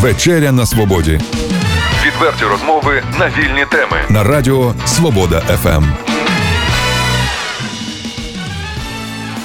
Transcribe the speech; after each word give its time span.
Вечеря 0.00 0.52
на 0.52 0.66
свободі 0.66 1.20
Відверті 2.06 2.44
розмови 2.44 3.02
на 3.18 3.26
вільні 3.26 3.64
теми. 3.70 3.96
на 4.08 4.24
радіо 4.24 4.74
Свобода 4.86 5.42
Ем. 5.50 5.56
ФМ. 5.56 5.84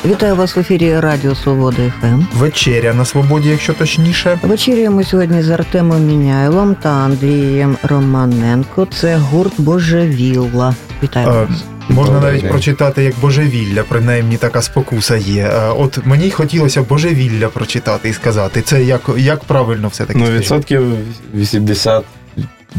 Вітаю 0.09 0.35
вас 0.35 0.55
в 0.55 0.59
ефірі 0.59 0.99
Радіо 0.99 1.35
Свобода 1.35 1.93
ФМ. 2.01 2.21
Вечеря 2.33 2.93
на 2.93 3.05
свободі, 3.05 3.49
якщо 3.49 3.73
точніше. 3.73 4.39
Вечеряємо 4.43 5.03
сьогодні 5.03 5.41
з 5.41 5.49
Артемом 5.49 6.05
Міняйлом 6.05 6.75
та 6.75 6.89
Андрієм 6.89 7.77
Романенко. 7.83 8.87
Це 8.99 9.15
гурт 9.17 9.53
Божевілла. 9.61 10.75
Вітаю 11.03 11.27
Е, 11.27 11.31
вас. 11.31 11.63
Можна 11.89 12.19
навіть 12.19 12.41
день. 12.41 12.49
прочитати 12.51 13.03
як 13.03 13.13
божевілля, 13.21 13.83
принаймні 13.89 14.37
така 14.37 14.61
спокуса 14.61 15.15
є. 15.17 15.43
Е, 15.43 15.69
От 15.77 15.99
мені 16.05 16.31
хотілося 16.31 16.81
божевілля 16.81 17.47
прочитати 17.49 18.09
і 18.09 18.13
сказати. 18.13 18.61
Це 18.61 18.83
як, 18.83 19.09
як 19.17 19.43
правильно 19.43 19.87
все 19.87 20.05
таки? 20.05 20.19
Ну, 20.19 20.25
відсотків 20.31 20.97
80 21.35 22.03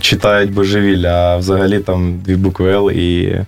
читають 0.00 0.52
божевілля, 0.52 1.12
а 1.12 1.36
взагалі 1.36 1.78
там 1.78 2.20
дві 2.24 2.36
букви 2.36 2.72
Л 2.72 2.90
і 2.90 3.40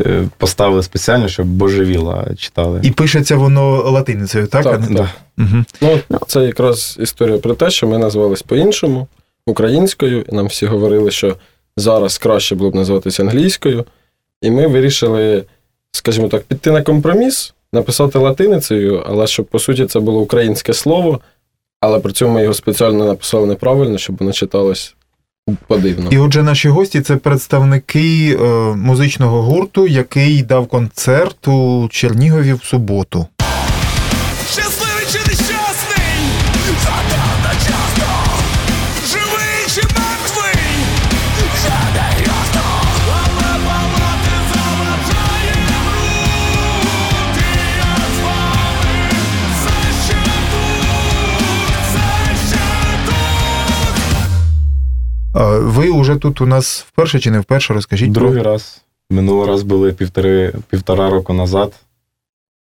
е, 0.00 0.24
поставили 0.38 0.82
спеціально, 0.82 1.28
щоб 1.28 1.46
божевілля 1.46 2.26
читали. 2.38 2.80
І 2.82 2.90
пишеться 2.90 3.36
воно 3.36 3.90
латиницею, 3.90 4.46
так? 4.46 4.64
Так, 4.64 4.74
А 4.74 4.90
не- 4.90 4.96
Да. 4.96 5.08
Мгм. 5.36 5.64
Ну, 5.80 6.00
це 6.26 6.40
якраз 6.44 6.96
історія 7.00 7.38
про 7.38 7.54
те, 7.54 7.70
що 7.70 7.86
ми 7.86 7.98
назвались 7.98 8.42
по-іншому, 8.42 9.06
українською, 9.46 10.24
і 10.32 10.34
нам 10.34 10.46
всі 10.46 10.66
говорили, 10.66 11.10
що 11.10 11.36
зараз 11.76 12.18
краще 12.18 12.54
було 12.54 12.70
б 12.70 12.74
називатися 12.74 13.22
англійською. 13.22 13.84
І 14.42 14.50
ми 14.50 14.66
вирішили, 14.66 15.44
скажімо 15.92 16.28
так, 16.28 16.42
піти 16.42 16.70
на 16.70 16.82
компроміс, 16.82 17.54
написати 17.72 18.18
латиницею, 18.18 19.02
але 19.06 19.26
щоб 19.26 19.46
по 19.46 19.58
суті 19.58 19.86
це 19.86 20.00
було 20.00 20.20
українське 20.20 20.72
слово, 20.72 21.20
але 21.80 21.98
при 21.98 22.12
цьому 22.12 22.34
ми 22.34 22.42
його 22.42 22.54
спеціально 22.54 23.04
написали 23.04 23.46
неправильно, 23.46 23.98
щоб 23.98 24.16
воно 24.16 24.32
читалось 24.32 24.94
подивно. 25.66 26.10
І 26.10 26.18
отже, 26.18 26.42
наші 26.42 26.68
гості 26.68 27.00
це 27.00 27.16
представники 27.16 28.38
е, 28.40 28.44
музичного 28.76 29.42
гурту, 29.42 29.86
який 29.86 30.42
дав 30.42 30.66
концерт 30.66 31.48
у 31.48 31.88
Чернігові 31.90 32.52
в 32.52 32.64
суботу. 32.64 33.26
Ви 55.34 55.88
уже 55.90 56.16
тут 56.16 56.40
у 56.40 56.46
нас 56.46 56.84
вперше 56.88 57.20
чи 57.20 57.30
не 57.30 57.40
вперше? 57.40 57.74
Розкажіть 57.74 58.14
про- 58.14 58.20
Другий 58.22 58.42
раз. 58.42 58.82
Минулий 59.10 59.48
раз 59.48 59.62
були 59.62 59.92
півтори, 59.92 60.52
півтора 60.70 61.10
року 61.10 61.32
назад. 61.32 61.72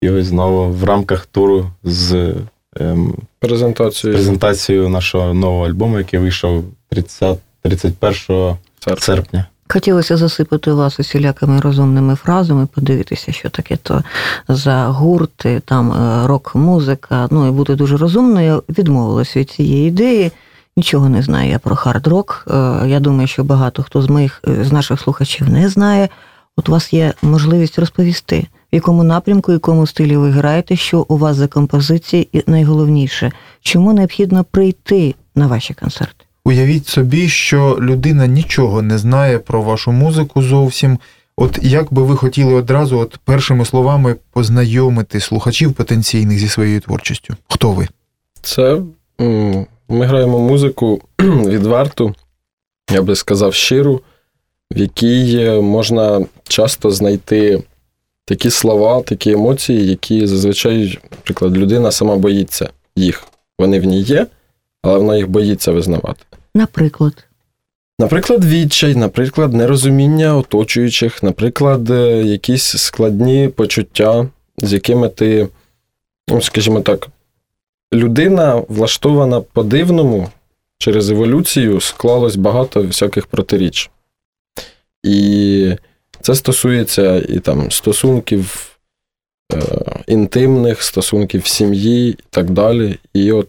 І 0.03 0.11
ось 0.11 0.27
знову 0.27 0.73
в 0.73 0.85
рамках 0.85 1.27
туру 1.27 1.71
з 1.85 2.35
ем, 2.81 3.15
Презентацію 3.39 4.13
презентацією 4.15 4.89
нашого 4.89 5.35
нового 5.35 5.67
альбому, 5.67 5.99
який 5.99 6.21
вийшов 6.21 6.65
30, 6.91 7.39
31 7.63 8.57
серця. 8.81 9.05
серпня. 9.05 9.47
Хотілося 9.69 10.17
засипати 10.17 10.73
вас 10.73 11.01
усілякими 11.01 11.61
розумними 11.61 12.15
фразами, 12.15 12.67
подивитися, 12.75 13.33
що 13.33 13.51
таке 13.51 13.77
то 13.77 14.03
за 14.49 14.87
гурти, 14.87 15.61
там 15.65 15.93
е, 15.93 16.27
рок-музика. 16.27 17.29
Ну 17.31 17.49
і 17.49 17.51
бути 17.51 17.75
дуже 17.75 17.97
розумною. 17.97 18.63
Відмовилась 18.69 19.37
від 19.37 19.51
цієї 19.51 19.89
ідеї. 19.89 20.33
Нічого 20.79 21.09
не 21.09 21.23
знаю 21.23 21.51
я 21.51 21.59
про 21.59 21.77
хард-рок. 21.77 22.47
Е, 22.51 22.89
Я 22.89 23.01
думаю, 23.01 23.29
що 23.29 23.45
багато 23.45 23.83
хто 23.83 24.03
з 24.03 24.09
моїх 24.09 24.43
е, 24.49 24.65
з 24.65 24.73
наших 24.73 25.01
слухачів 25.01 25.49
не 25.49 25.69
знає. 25.69 26.09
От 26.57 26.69
у 26.69 26.73
вас 26.73 26.93
є 26.93 27.13
можливість 27.23 27.79
розповісти, 27.79 28.47
в 28.73 28.75
якому 28.75 29.03
напрямку, 29.03 29.53
в 29.53 29.55
якому 29.55 29.87
стилі 29.87 30.17
ви 30.17 30.31
граєте, 30.31 30.77
що 30.77 31.07
у 31.09 31.17
вас 31.17 31.37
за 31.37 31.47
композиції, 31.49 32.29
і 32.33 32.43
найголовніше, 32.47 33.33
чому 33.63 33.93
необхідно 33.93 34.45
прийти 34.45 35.15
на 35.35 35.47
ваші 35.47 35.75
концерти. 35.75 36.25
Уявіть 36.45 36.87
собі, 36.87 37.29
що 37.29 37.79
людина 37.81 38.27
нічого 38.27 38.83
не 38.83 38.99
знає 38.99 39.39
про 39.39 39.63
вашу 39.63 39.93
музику 39.93 40.43
зовсім. 40.43 40.99
От 41.37 41.59
як 41.63 41.93
би 41.93 42.03
ви 42.03 42.17
хотіли 42.17 42.55
одразу, 42.55 42.99
от 42.99 43.19
першими 43.25 43.65
словами, 43.65 44.17
познайомити 44.33 45.21
слухачів 45.21 45.73
потенційних 45.73 46.39
зі 46.39 46.49
своєю 46.49 46.81
творчістю? 46.81 47.35
Хто 47.49 47.73
ви? 47.73 47.89
Це 48.43 48.81
ми 49.89 50.07
граємо 50.07 50.39
музику 50.39 51.01
відверту, 51.21 52.15
я 52.91 53.03
би 53.03 53.17
сказав, 53.17 53.55
щиру, 53.55 54.01
в 54.73 54.79
якій 54.79 55.37
е, 55.41 55.61
можна 55.61 56.27
часто 56.49 56.91
знайти 56.91 57.63
такі 58.25 58.51
слова, 58.51 59.03
такі 59.03 59.33
емоції, 59.33 59.87
які 59.87 60.27
зазвичай, 60.27 60.99
наприклад, 61.11 61.57
людина 61.57 61.93
сама 61.93 62.17
боїться 62.17 62.69
їх. 62.97 63.27
Вони 63.59 63.81
в 63.81 63.85
ній 63.85 64.01
є, 64.01 64.27
але 64.83 64.99
вона 64.99 65.17
їх 65.17 65.29
боїться 65.29 65.73
визнавати. 65.73 66.25
Наприклад, 66.55 67.25
Наприклад, 68.01 68.45
відчай, 68.45 68.95
наприклад, 68.95 69.53
нерозуміння 69.53 70.37
оточуючих, 70.37 71.23
наприклад, 71.23 71.91
е, 71.91 72.23
якісь 72.25 72.65
складні 72.65 73.49
почуття, 73.49 74.29
з 74.59 74.73
якими 74.73 75.09
ти, 75.09 75.49
ну, 76.31 76.43
скажімо 76.43 76.81
так, 76.81 77.09
людина 77.93 78.63
влаштована 78.69 79.41
по-дивному 79.41 80.29
через 80.79 81.11
еволюцію 81.11 81.81
склалось 81.81 82.37
багато 82.37 82.83
всяких 82.83 83.27
протиріч. 83.27 83.91
І 85.03 85.77
це 86.21 86.35
стосується 86.35 87.17
і 87.17 87.39
там 87.39 87.71
стосунків 87.71 88.77
е, 89.53 89.59
інтимних, 90.07 90.83
стосунків 90.83 91.47
сім'ї 91.47 92.11
і 92.11 92.19
так 92.31 92.51
далі. 92.51 92.99
І 93.15 93.33
от 93.33 93.49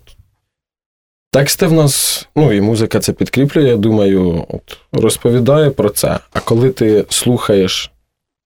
Тексти 1.31 1.67
в 1.67 1.73
нас, 1.73 2.27
ну 2.35 2.53
і 2.53 2.61
музика 2.61 2.99
це 2.99 3.13
підкріплює, 3.13 3.69
я 3.69 3.77
думаю, 3.77 4.45
от, 4.49 4.77
розповідає 4.91 5.69
про 5.69 5.89
це. 5.89 6.19
А 6.33 6.39
коли 6.39 6.69
ти 6.69 7.05
слухаєш, 7.09 7.91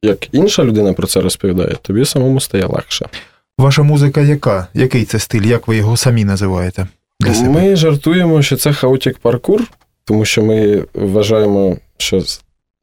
як 0.04 0.34
інша 0.34 0.64
людина 0.64 0.94
про 0.94 1.08
це 1.08 1.22
розповідає, 1.22 1.76
тобі 1.82 2.06
самому 2.06 2.40
стає 2.40 2.66
легше. 2.66 3.10
Ваша 3.58 3.84
музика 3.84 4.22
яка? 4.22 4.68
Який 4.74 5.06
це 5.06 5.20
стиль? 5.20 5.42
Як 5.42 5.68
ви 5.68 5.78
його 5.78 5.98
самі 5.98 6.26
називаєте? 6.26 6.88
Для 7.20 7.34
себе? 7.34 7.50
Ми 7.50 7.76
жартуємо, 7.76 8.42
що 8.42 8.58
це 8.58 8.74
хаотік 8.74 9.18
паркур, 9.18 9.64
тому 10.04 10.26
що 10.26 10.44
ми 10.44 10.86
вважаємо, 10.94 11.78
що 11.98 12.24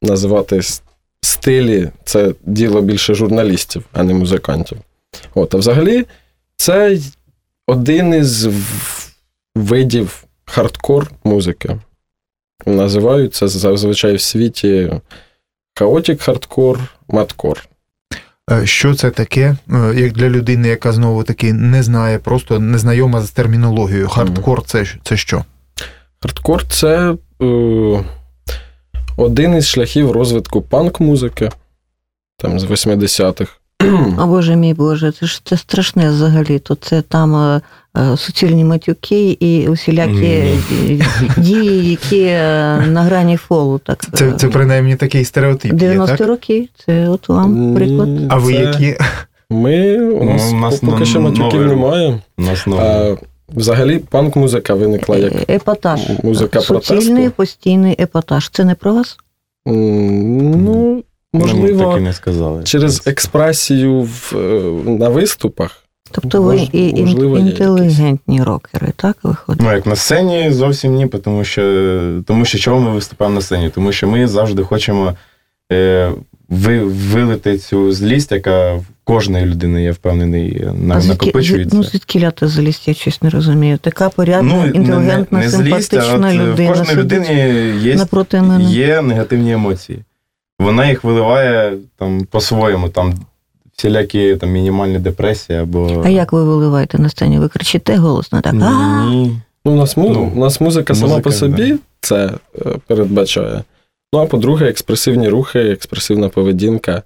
називати 0.01 0.61
стилі 1.21 1.89
це 2.03 2.33
діло 2.43 2.81
більше 2.81 3.13
журналістів, 3.13 3.83
а 3.93 4.03
не 4.03 4.13
музикантів. 4.13 4.77
От, 5.35 5.55
а 5.55 5.57
взагалі, 5.57 6.05
це 6.55 6.97
один 7.67 8.13
із 8.13 8.47
видів 9.55 10.23
хардкор 10.45 11.11
музики. 11.23 11.79
Називають 12.65 13.33
це 13.33 13.47
зазвичай 13.47 14.15
в 14.15 14.21
світі 14.21 14.91
хаотік 15.75 16.21
хардкор, 16.21 16.79
маткор. 17.07 17.67
Е, 18.51 18.65
Що 18.65 18.95
це 18.95 19.11
таке, 19.11 19.55
е, 19.73 19.93
як 19.95 20.13
для 20.13 20.29
людини, 20.29 20.67
яка 20.67 20.91
знову 20.91 21.23
таки 21.23 21.53
не 21.53 21.83
знає, 21.83 22.19
просто 22.19 22.59
не 22.59 22.77
знайома 22.77 23.21
з 23.21 23.31
термінологією? 23.31 24.07
Хардкор 24.07 24.63
це, 24.65 24.85
це 25.03 25.17
що? 25.17 25.45
Хардкор 26.21 26.67
це 26.67 27.15
е, 27.41 28.03
один 29.17 29.55
із 29.55 29.67
шляхів 29.67 30.11
розвитку 30.11 30.61
панк-музики, 30.61 31.49
там 32.37 32.59
з 32.59 32.63
80-х. 32.65 33.51
О 34.19 34.27
Боже 34.27 34.55
мій 34.55 34.73
Боже, 34.73 35.11
це 35.11 35.25
ж 35.25 35.41
це 35.43 35.57
страшне 35.57 36.09
взагалі. 36.09 36.59
То 36.59 36.75
це 36.75 37.01
там 37.01 37.35
е, 37.35 37.61
суцільні 38.17 38.63
матюки 38.63 39.31
і 39.39 39.67
усілякі 39.67 40.25
е, 40.25 40.53
дії, 41.37 41.89
які 41.89 42.21
е, 42.23 42.83
на 42.87 43.01
грані 43.03 43.37
фолу. 43.37 43.79
Так 43.79 44.05
Це, 44.13 44.31
це 44.31 44.47
принаймні 44.47 44.95
такий 44.95 45.25
стереотип. 45.25 45.73
90 45.73 46.17
так? 46.17 46.27
роки. 46.27 46.69
Це 46.85 47.09
от 47.09 47.29
вам 47.29 47.75
приклад. 47.75 48.09
А 48.29 48.37
ви 48.37 48.53
це- 48.53 48.59
які? 48.59 48.95
Ми 49.49 49.97
у 50.11 50.23
Ну, 50.25 50.31
у 50.51 50.55
нас 50.59 50.79
поки 50.79 50.99
но- 50.99 51.05
що 51.05 51.21
матюків 51.21 51.61
новий 51.61 51.67
немає. 51.67 52.19
У 52.37 52.41
нас. 52.41 52.67
А, 52.67 53.15
взагалі, 53.55 53.99
панк-музика 53.99 54.73
виникла 54.73 55.17
як 55.17 55.33
Е, 55.33 55.45
Епатаж. 55.55 55.99
музика 56.23 56.61
Суцільний 56.61 57.05
протесту. 57.05 57.31
постійний 57.35 57.95
епатаж. 57.99 58.49
Це 58.49 58.65
не 58.65 58.75
про 58.75 58.93
вас? 58.93 59.17
ну, 59.65 61.03
Ну, 61.33 61.41
так 61.41 61.51
і 61.53 61.53
можливо, 61.59 61.97
не 61.97 62.13
сказали. 62.13 62.63
через 62.63 63.07
експресію 63.07 64.01
в, 64.01 64.33
е, 64.35 64.61
на 64.91 65.09
виступах. 65.09 65.83
Тобто 66.11 66.41
ви 66.41 66.57
і, 66.71 66.89
інтелігентні 66.89 68.43
рокери, 68.43 68.87
так 68.95 69.17
виходить? 69.23 69.61
Ну, 69.65 69.71
як 69.73 69.85
на 69.85 69.95
сцені 69.95 70.51
зовсім 70.51 70.93
ні, 70.95 71.07
тому 71.07 71.43
що, 71.43 72.21
тому 72.27 72.45
що 72.45 72.57
чого 72.57 72.79
ми 72.79 72.91
виступаємо 72.91 73.35
на 73.35 73.41
сцені? 73.41 73.69
Тому 73.69 73.91
що 73.91 74.07
ми 74.07 74.27
завжди 74.27 74.63
хочемо 74.63 75.13
е, 75.71 76.11
ви, 76.49 76.79
вилити 76.83 77.57
цю 77.57 77.91
злість, 77.91 78.31
яка 78.31 78.73
в 78.73 78.85
кожної 79.03 79.45
людини, 79.45 79.83
я 79.83 79.91
впевнений, 79.91 80.67
на- 80.73 80.95
А 80.95 81.01
звідки, 81.01 81.25
накопичується. 81.25 81.77
ну, 81.77 81.83
звідки 81.83 82.19
ляти 82.19 82.47
злість, 82.47 82.87
я 82.87 82.93
щось 82.93 83.21
не 83.21 83.29
розумію. 83.29 83.77
Така 83.77 84.09
порядна, 84.09 84.53
Ну, 84.55 84.65
інтелігентна, 84.65 85.37
не, 85.37 85.43
не 85.43 85.49
злість, 85.49 85.89
симпатична 85.91 86.27
от 86.29 86.35
людина. 86.35 86.71
В 86.71 86.77
сидить 86.77 86.97
людині 86.97 87.35
є, 87.83 87.95
є 88.69 89.01
негативні 89.01 89.51
емоції. 89.51 89.99
Вона 90.59 90.89
їх 90.89 91.03
виливає 91.03 91.73
там 91.97 92.25
по-своєму, 92.31 92.89
там 92.89 93.13
всілякі 93.81 94.35
там 94.35 94.49
мінімальні 94.49 94.99
депресії 94.99 95.59
або. 95.59 96.01
А 96.05 96.09
як 96.09 96.33
ви 96.33 96.43
виливаєте 96.43 96.99
на 96.99 97.09
сцені? 97.09 97.39
Ви 97.39 97.47
кричите 97.47 97.95
голосно, 97.95 98.41
так? 98.41 98.53
Ні. 98.53 99.31
Ну, 99.65 99.71
у 99.71 99.75
нас. 99.75 99.97
Ну, 99.97 100.31
у 100.35 100.39
нас 100.39 100.61
музика 100.61 100.95
сама 100.95 101.07
музика, 101.07 101.23
по 101.23 101.31
собі 101.31 101.75
це 102.01 102.31
е, 102.65 102.75
передбачає. 102.87 103.63
Ну, 104.13 104.19
а 104.19 104.25
по-друге, 104.25 104.69
експресивні 104.69 105.29
рухи, 105.29 105.59
експресивна 105.59 106.29
поведінка. 106.29 107.03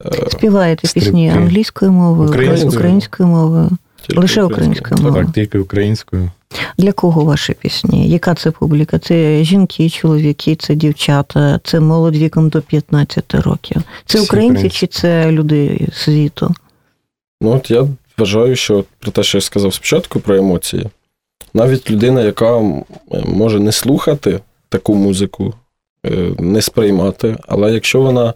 Співаєте 0.00 0.30
Співаєте 0.30 0.80
пісні 0.82 1.00
Стрибки. 1.02 1.28
англійською 1.38 1.92
мовою, 1.92 2.28
Українською. 2.28 2.72
українською 2.72 3.28
мовою. 3.28 3.70
Тільки 4.06 4.20
Лише 4.20 4.42
українською. 4.42 5.02
мовою. 5.02 5.24
Так, 5.24 5.34
тільки 5.34 5.58
українською. 5.58 6.30
Для 6.78 6.92
кого 6.92 7.24
ваші 7.24 7.54
пісні? 7.54 8.08
Яка 8.08 8.34
це 8.34 8.50
публіка? 8.50 8.98
Це 8.98 9.44
жінки, 9.44 9.90
чоловіки, 9.90 10.56
це 10.56 10.74
дівчата, 10.74 11.60
це 11.64 11.80
молодь 11.80 12.16
віком 12.16 12.48
до 12.48 12.62
15 12.62 13.34
років. 13.34 13.82
Це 14.06 14.20
українці 14.20 14.52
українці. 14.52 14.78
чи 14.78 14.86
це 14.86 15.32
люди 15.32 15.88
світу? 15.92 16.54
Ну, 17.40 17.50
от 17.50 17.70
я 17.70 17.86
вважаю, 18.18 18.56
що 18.56 18.84
про 18.98 19.12
те, 19.12 19.22
що 19.22 19.38
я 19.38 19.42
сказав 19.42 19.74
спочатку 19.74 20.20
про 20.20 20.36
емоції, 20.36 20.86
навіть 21.54 21.90
людина, 21.90 22.22
яка 22.22 22.60
може 23.24 23.60
не 23.60 23.72
слухати 23.72 24.40
таку 24.68 24.94
музику, 24.94 25.54
е, 26.06 26.10
не 26.38 26.62
сприймати, 26.62 27.36
але 27.48 27.72
якщо 27.72 28.00
вона 28.00 28.34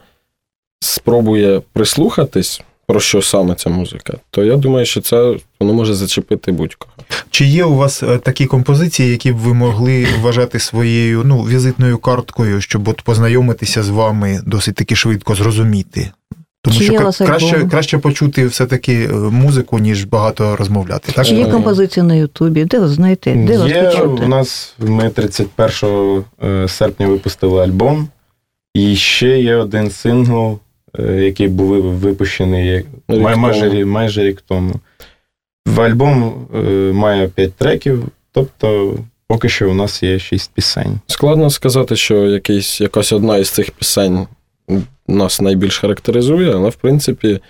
спробує 0.81 1.63
прислухатись, 1.73 2.63
про 2.87 3.01
що 3.01 3.23
саме 3.23 3.55
ця 3.55 3.71
музика, 3.71 4.13
то 4.31 4.45
я 4.45 4.57
думаю, 4.57 4.87
що 4.87 5.01
це 5.01 5.37
воно 5.61 5.75
може 5.75 5.95
зачепити 5.95 6.53
будь-кого. 6.53 6.93
Чи 7.31 7.45
є 7.45 7.65
у 7.65 7.77
вас 7.77 8.03
е, 8.03 8.19
такі 8.19 8.47
композиції, 8.47 9.11
які 9.11 9.33
б 9.33 9.37
ви 9.37 9.55
могли 9.55 10.07
вважати 10.21 10.59
своєю 10.59 11.23
ну, 11.25 11.43
візитною 11.43 11.99
карткою, 11.99 12.61
щоб 12.61 12.89
от 12.89 13.03
познайомитися 13.03 13.83
з 13.83 13.89
вами 13.89 14.41
досить 14.47 14.75
таки 14.75 14.97
швидко, 14.97 15.35
зрозуміти? 15.35 16.11
Тому 16.65 16.77
Чи 16.77 16.85
що 16.85 16.93
є 16.93 16.99
вас 16.99 17.19
краще, 17.19 17.67
краще 17.71 17.99
почути 17.99 18.47
все-таки 18.47 19.05
е, 19.05 19.13
музику, 19.13 19.79
ніж 19.79 20.05
багато 20.05 20.57
розмовляти. 20.57 21.13
Так? 21.13 21.27
Чи 21.27 21.35
є 21.35 21.47
Е, 21.47 21.51
композиція 21.51 22.07
на 22.07 22.15
Ютубі? 22.15 22.65
Де 22.65 22.79
ви 22.79 22.89
знаєте? 22.89 23.35
Де 23.35 23.59
вас 23.59 23.69
Є 23.71 23.83
почути? 23.83 24.25
у 24.25 24.29
нас 24.29 24.75
ми 24.79 25.11
31 25.11 26.25
е, 26.45 26.69
серпня 26.69 27.09
випустили 27.09 27.63
альбом, 27.63 28.09
і 28.75 28.97
ще 28.97 29.41
є 29.41 29.57
один 29.57 29.91
сингл, 29.91 30.59
який 30.99 31.49
був 31.49 31.83
випущений 31.83 32.77
Рік 32.79 32.87
май- 33.09 33.37
майже, 33.37 33.71
тому. 33.71 33.87
майже 33.87 34.25
рік 34.25 34.43
тому. 34.49 34.75
В 35.67 35.81
альбом 35.81 36.47
е, 36.55 36.59
має 36.93 37.29
5 37.29 37.55
треків, 37.55 38.05
тобто 38.33 38.99
поки 39.29 39.49
що 39.49 39.71
у 39.71 39.75
нас 39.75 40.03
є 40.03 40.19
6 40.19 40.51
пісень. 40.55 40.99
Складно 41.07 41.51
сказати, 41.51 41.97
що 41.97 42.27
якийсь, 42.27 42.81
якась 42.81 43.13
одна 43.13 43.37
із 43.37 43.49
цих 43.51 43.71
пісень 43.71 44.27
нас 45.09 45.41
найбільш 45.41 45.79
характеризує, 45.79 46.53
але 46.55 46.69
в 46.69 46.75
принципі 46.75 47.41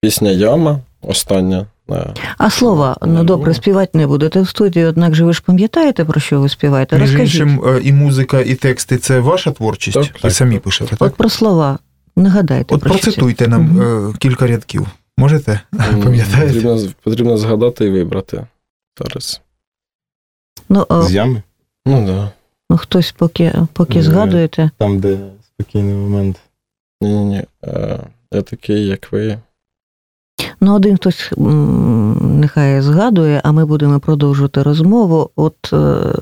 пісня 0.00 0.30
Яма 0.30 0.80
остання. 1.02 1.66
е, 1.90 2.14
А 2.38 2.50
слова, 2.50 2.96
ну 3.06 3.24
добре, 3.24 3.54
співати 3.54 3.98
не 3.98 4.06
будете 4.06 4.40
в 4.40 4.48
студії, 4.48 4.84
однак 4.84 5.14
же 5.14 5.24
ви 5.24 5.32
ж 5.32 5.42
пам'ятаєте, 5.46 6.04
про 6.04 6.20
що 6.20 6.40
ви 6.40 6.48
співаєте? 6.48 6.96
Між 6.98 7.02
Розкажіть. 7.10 7.34
іншим, 7.40 7.60
е, 7.66 7.80
і 7.82 7.92
музика, 7.92 8.40
і 8.40 8.54
тексти 8.54 8.98
це 8.98 9.20
ваша 9.20 9.50
творчість? 9.50 9.94
Так, 9.94 10.04
ви 10.14 10.20
так, 10.20 10.32
самі 10.32 10.54
так. 10.54 10.62
пишете, 10.62 10.90
От 10.92 10.98
так? 10.98 11.14
про 11.16 11.28
слова. 11.28 11.78
Нагадайте. 12.16 12.74
От 12.74 12.80
про 12.80 12.90
що 12.90 12.98
це. 12.98 13.04
процитуйте 13.04 13.48
нам 13.48 13.80
е, 13.80 14.12
кілька 14.18 14.46
рядків. 14.46 14.86
Можете? 15.18 15.60
Пам'ятаєте? 16.04 16.46
Потрібно, 16.46 16.78
потрібно 17.02 17.36
згадати 17.36 17.84
і 17.86 17.90
вибрати 17.90 18.46
зараз. 18.98 19.40
Ну, 20.68 20.86
З 20.90 21.12
ями, 21.14 21.42
Ну 21.86 22.06
да. 22.06 22.30
ну 22.70 22.76
хтось 22.76 23.12
поки, 23.12 23.52
поки 23.72 23.98
Е, 23.98 24.02
згадуєте. 24.02 24.70
там, 24.78 24.98
де 25.00 25.18
спокійний 25.42 25.94
момент. 25.94 26.40
Ні-ні-ні. 27.00 27.44
Е, 27.64 28.00
Я 28.32 28.42
такий, 28.42 28.86
як 28.86 29.12
ви. 29.12 29.38
Ну, 30.60 30.74
один 30.74 30.96
хтось 30.96 31.32
нехай 31.36 32.80
згадує, 32.80 33.40
а 33.44 33.52
ми 33.52 33.64
будемо 33.64 34.00
продовжувати 34.00 34.62
розмову. 34.62 35.30
От 35.36 35.72
е, 35.72 36.12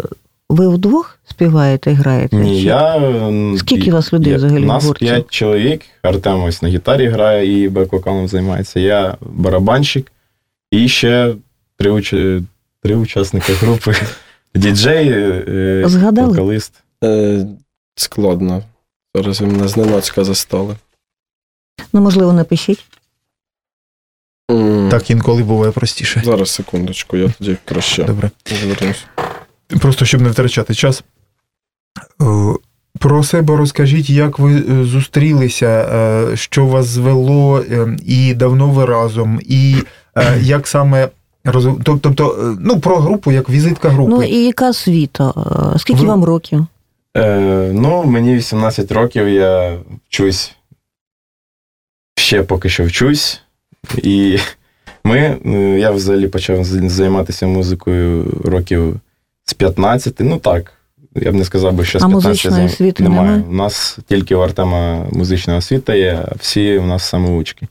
ви 0.55 0.69
вдвох 0.69 1.19
співаєте, 1.31 1.93
граєте? 1.93 2.37
Ні, 2.37 2.61
Чи- 2.61 2.67
я. 2.67 3.13
Скільки 3.59 3.87
і- 3.89 3.93
вас 3.93 4.13
людей 4.13 4.31
я- 4.31 4.37
взагалі 4.37 4.63
в 4.63 4.67
Нас 4.67 4.85
гурті? 4.85 5.05
5 5.05 5.31
чоловік. 5.31 5.83
Артем 6.03 6.43
ось 6.45 6.63
на 6.63 6.69
гітарі 6.69 7.07
грає 7.09 7.63
і 7.65 7.69
бек-вокалом 7.69 8.29
займається. 8.29 8.81
Я 8.81 9.17
барабанщик, 9.21 10.13
і 10.71 10.89
ще 10.89 11.35
три, 11.79 11.91
уч- 11.91 12.45
три 12.83 12.97
учасники 12.97 13.53
групи. 13.53 13.95
Діджей, 14.55 15.09
е, 15.13 15.83
Згадали? 15.87 16.29
вокаліст. 16.29 16.73
Е, 17.05 17.47
Складно. 17.97 18.63
Зараз 19.17 19.41
ви 19.41 19.47
мене 19.47 19.69
зненацька 19.69 20.25
застали. 20.25 20.77
Ну, 21.93 22.01
можливо, 22.01 22.33
напишіть. 22.33 22.85
Так 24.91 25.11
інколи 25.11 25.43
буває 25.43 25.73
простіше. 25.73 26.23
Зараз, 26.25 26.51
секундочку, 26.51 27.17
я 27.17 27.29
тоді 27.39 27.57
краще 27.65 28.05
Добре. 28.05 28.31
звернусь. 28.47 29.05
Просто 29.81 30.05
щоб 30.05 30.21
не 30.21 30.29
втрачати 30.29 30.75
час. 30.75 31.05
Е, 32.23 32.25
Про 32.99 33.25
себе 33.25 33.57
розкажіть, 33.57 34.11
як 34.11 34.39
ви 34.39 34.55
е, 34.57 34.85
зустрілися, 34.85 35.67
е, 35.67 36.37
що 36.37 36.67
вас 36.67 36.87
звело, 36.87 37.65
і 38.07 38.35
давно 38.35 38.71
ви 38.71 38.85
разом, 38.85 39.41
і 39.45 39.77
як 40.41 40.67
саме 40.67 41.09
Тобто, 41.85 42.57
ну, 42.61 42.81
про 42.81 42.97
групу, 42.97 43.33
як 43.33 43.51
візитка 43.51 43.89
групи. 43.89 44.11
Ну 44.11 44.23
і 44.23 44.45
яка 44.45 44.71
освіта? 44.71 45.33
Е, 45.75 45.79
Скільки 45.79 46.01
Ви- 46.01 46.07
вам 46.07 46.25
років? 46.25 46.67
Е, 47.17 47.71
ну, 47.75 48.05
мені 48.05 48.35
18 48.35 48.93
років, 48.93 49.29
я 49.29 49.79
вчусь. 50.09 50.55
Ще 52.17 52.43
поки 52.43 52.69
що 52.69 52.85
вчусь. 52.85 53.41
І 54.03 54.39
ми, 55.05 55.39
я 55.81 55.91
взагалі 55.91 56.29
почав 56.29 56.65
займатися 56.65 57.47
музикою 57.47 58.41
років 58.45 59.01
15. 59.55 60.15
Ну 60.21 60.39
так, 60.39 60.73
я 61.15 61.33
б 61.33 61.35
не 61.35 61.45
сказав 61.45 61.73
би, 61.73 61.85
що 61.85 61.99
з 61.99 62.03
15 62.03 62.65
освіти 62.65 63.03
немає. 63.03 63.23
немає? 63.23 63.45
У 63.49 63.55
нас 63.55 63.99
тільки 64.09 64.35
у 64.35 64.41
Артема 64.41 65.07
музична 65.13 65.57
освіта 65.57 65.95
є, 65.95 66.19
а 66.29 66.35
всі 66.39 66.79
у 66.79 66.87
нас 66.87 67.05
самоучки. 67.05 67.67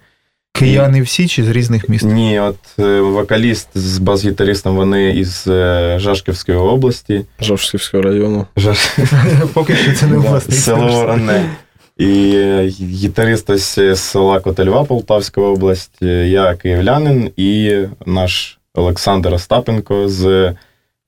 Кияни 0.55 1.01
всі 1.01 1.27
чи 1.27 1.43
з 1.43 1.49
різних 1.49 1.89
міст? 1.89 2.05
Ні, 2.05 2.39
от 2.39 2.57
е, 2.79 3.01
вокаліст 3.01 3.67
з 3.75 3.97
бас-гітаристом 3.97 4.75
вони 4.75 5.09
із 5.09 5.47
е, 5.47 5.95
Жашківської 5.99 6.57
області. 6.57 7.25
Жовшківського 7.41 8.03
району. 8.03 8.47
Жаш... 8.57 8.97
Поки 9.53 9.75
що 9.75 9.93
це 9.93 10.05
не 10.05 10.15
Да, 10.15 10.29
власний 10.29 10.57
село. 10.57 10.87
Воронне. 10.87 11.49
І 11.97 12.31
е, 12.35 12.67
гітарист 12.79 13.49
ось 13.49 13.75
з 13.75 13.95
села 13.95 14.39
Котельва, 14.39 14.83
Полтавська 14.83 15.41
область, 15.41 16.01
я 16.01 16.55
київлянин 16.55 17.31
і 17.37 17.77
наш 18.05 18.59
Олександр 18.73 19.33
Остапенко 19.33 20.09
з 20.09 20.53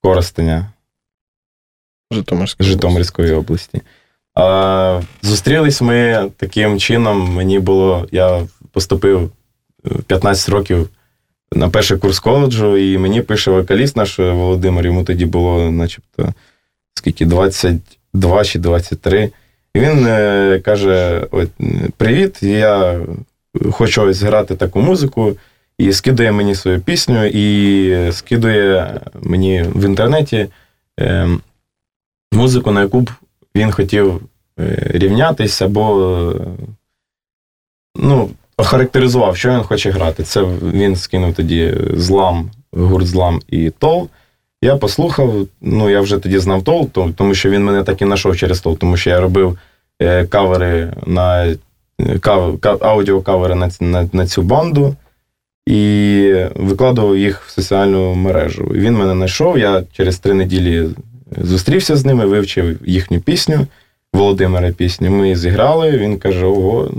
Коростеня 0.06 0.72
Житомирської. 2.12 2.70
Житомирської 2.70 3.32
області. 3.32 3.82
А, 4.36 5.02
зустрілись 5.22 5.82
ми 5.82 6.30
таким 6.38 6.80
чином. 6.80 7.34
Мені 7.34 7.60
було, 7.60 8.08
я 8.12 8.48
поступив 8.72 9.32
15 10.08 10.50
років 10.50 10.90
на 11.52 11.70
перший 11.70 11.98
курс 11.98 12.20
коледжу, 12.20 12.78
і 12.78 12.98
мені 12.98 13.22
пише 13.22 13.52
вокаліст 13.52 13.96
наш 13.96 14.20
Володимир, 14.20 14.86
йому 14.86 15.04
тоді 15.04 15.26
було, 15.26 15.72
начебто, 15.72 16.34
скільки, 16.94 17.26
22 17.26 18.44
чи 18.44 18.60
23. 18.60 19.32
І 19.74 19.80
він 19.80 20.06
е, 20.08 20.62
каже: 20.66 21.28
От, 21.32 21.50
Привіт, 21.98 22.44
я 22.44 23.00
хочу 23.72 24.02
ось 24.02 24.22
грати 24.22 24.56
таку 24.56 24.80
музику. 24.80 25.38
І 25.78 25.94
скидує 25.94 26.32
мені 26.32 26.56
свою 26.56 26.82
пісню, 26.82 27.26
і 27.26 28.12
скидує 28.12 29.02
мені 29.22 29.66
в 29.76 29.86
інтернеті 29.86 30.48
е, 31.00 31.30
музику, 32.32 32.72
на 32.72 32.82
яку 32.82 33.02
б 33.02 33.12
він 33.56 33.72
хотів 33.72 34.22
е, 34.60 34.78
рівнятись, 34.94 35.62
або 35.62 36.36
ну, 37.96 38.30
охарактеризував, 38.58 39.38
що 39.38 39.50
він 39.50 39.64
хоче 39.64 39.92
грати. 39.92 40.24
Це 40.24 40.44
він 40.74 40.96
скинув 40.96 41.34
тоді 41.34 41.74
злам, 41.94 42.52
гурт 42.72 43.08
злам 43.08 43.42
і 43.48 43.70
тол. 43.70 44.10
Я 44.62 44.76
послухав, 44.76 45.48
ну 45.62 45.90
я 45.90 46.02
вже 46.02 46.18
тоді 46.18 46.40
знав 46.40 46.64
тол, 46.64 46.90
тому 47.16 47.36
що 47.36 47.50
він 47.50 47.64
мене 47.64 47.84
так 47.84 48.02
і 48.02 48.06
знайшов 48.06 48.38
через 48.38 48.60
тол, 48.60 48.78
тому 48.78 48.98
що 48.98 49.10
я 49.10 49.20
робив 49.20 49.60
е, 50.02 50.26
кавери 50.26 50.94
на 51.06 51.56
кав, 52.20 52.60
аудіокавери 52.82 53.56
на, 53.56 53.70
на, 53.80 54.10
на 54.14 54.28
цю 54.28 54.42
банду 54.42 54.96
і 55.66 56.34
викладував 56.56 57.18
їх 57.18 57.42
в 57.42 57.52
соціальну 57.52 58.16
мережу. 58.16 58.64
Він 58.64 58.98
мене 58.98 59.14
знайшов. 59.14 59.58
Я 59.58 59.84
через 59.94 60.20
три 60.20 60.34
неділі 60.34 60.90
зустрівся 61.42 61.96
з 61.96 62.06
ними, 62.06 62.26
вивчив 62.26 62.80
їхню 62.86 63.20
пісню, 63.20 63.68
Володимира 64.14 64.72
пісню. 64.72 65.12
Ми 65.12 65.36
зіграли. 65.36 65.92
Він 65.92 66.18
каже: 66.18 66.46
Ого, 66.46 66.92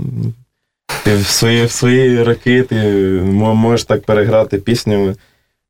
ти 1.03 1.15
в 1.15 1.25
свої, 1.25 1.65
в 1.65 1.71
свої 1.71 2.23
роки 2.23 2.63
ти 2.63 2.75
можеш 3.33 3.83
так 3.83 4.03
переграти 4.03 4.57
пісню. 4.57 5.15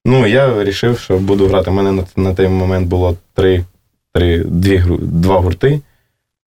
Ну, 0.06 0.28
я 0.28 0.48
вирішив, 0.48 1.00
що 1.00 1.18
буду 1.18 1.48
грати. 1.48 1.72
У 1.72 1.74
мене 1.74 1.92
на, 1.92 2.04
на 2.16 2.34
той 2.34 2.48
момент 2.48 2.88
було 2.88 3.18
три, 3.34 3.66
три, 4.14 4.44
дві, 4.44 4.84
два 5.00 5.40
гурти. 5.40 5.82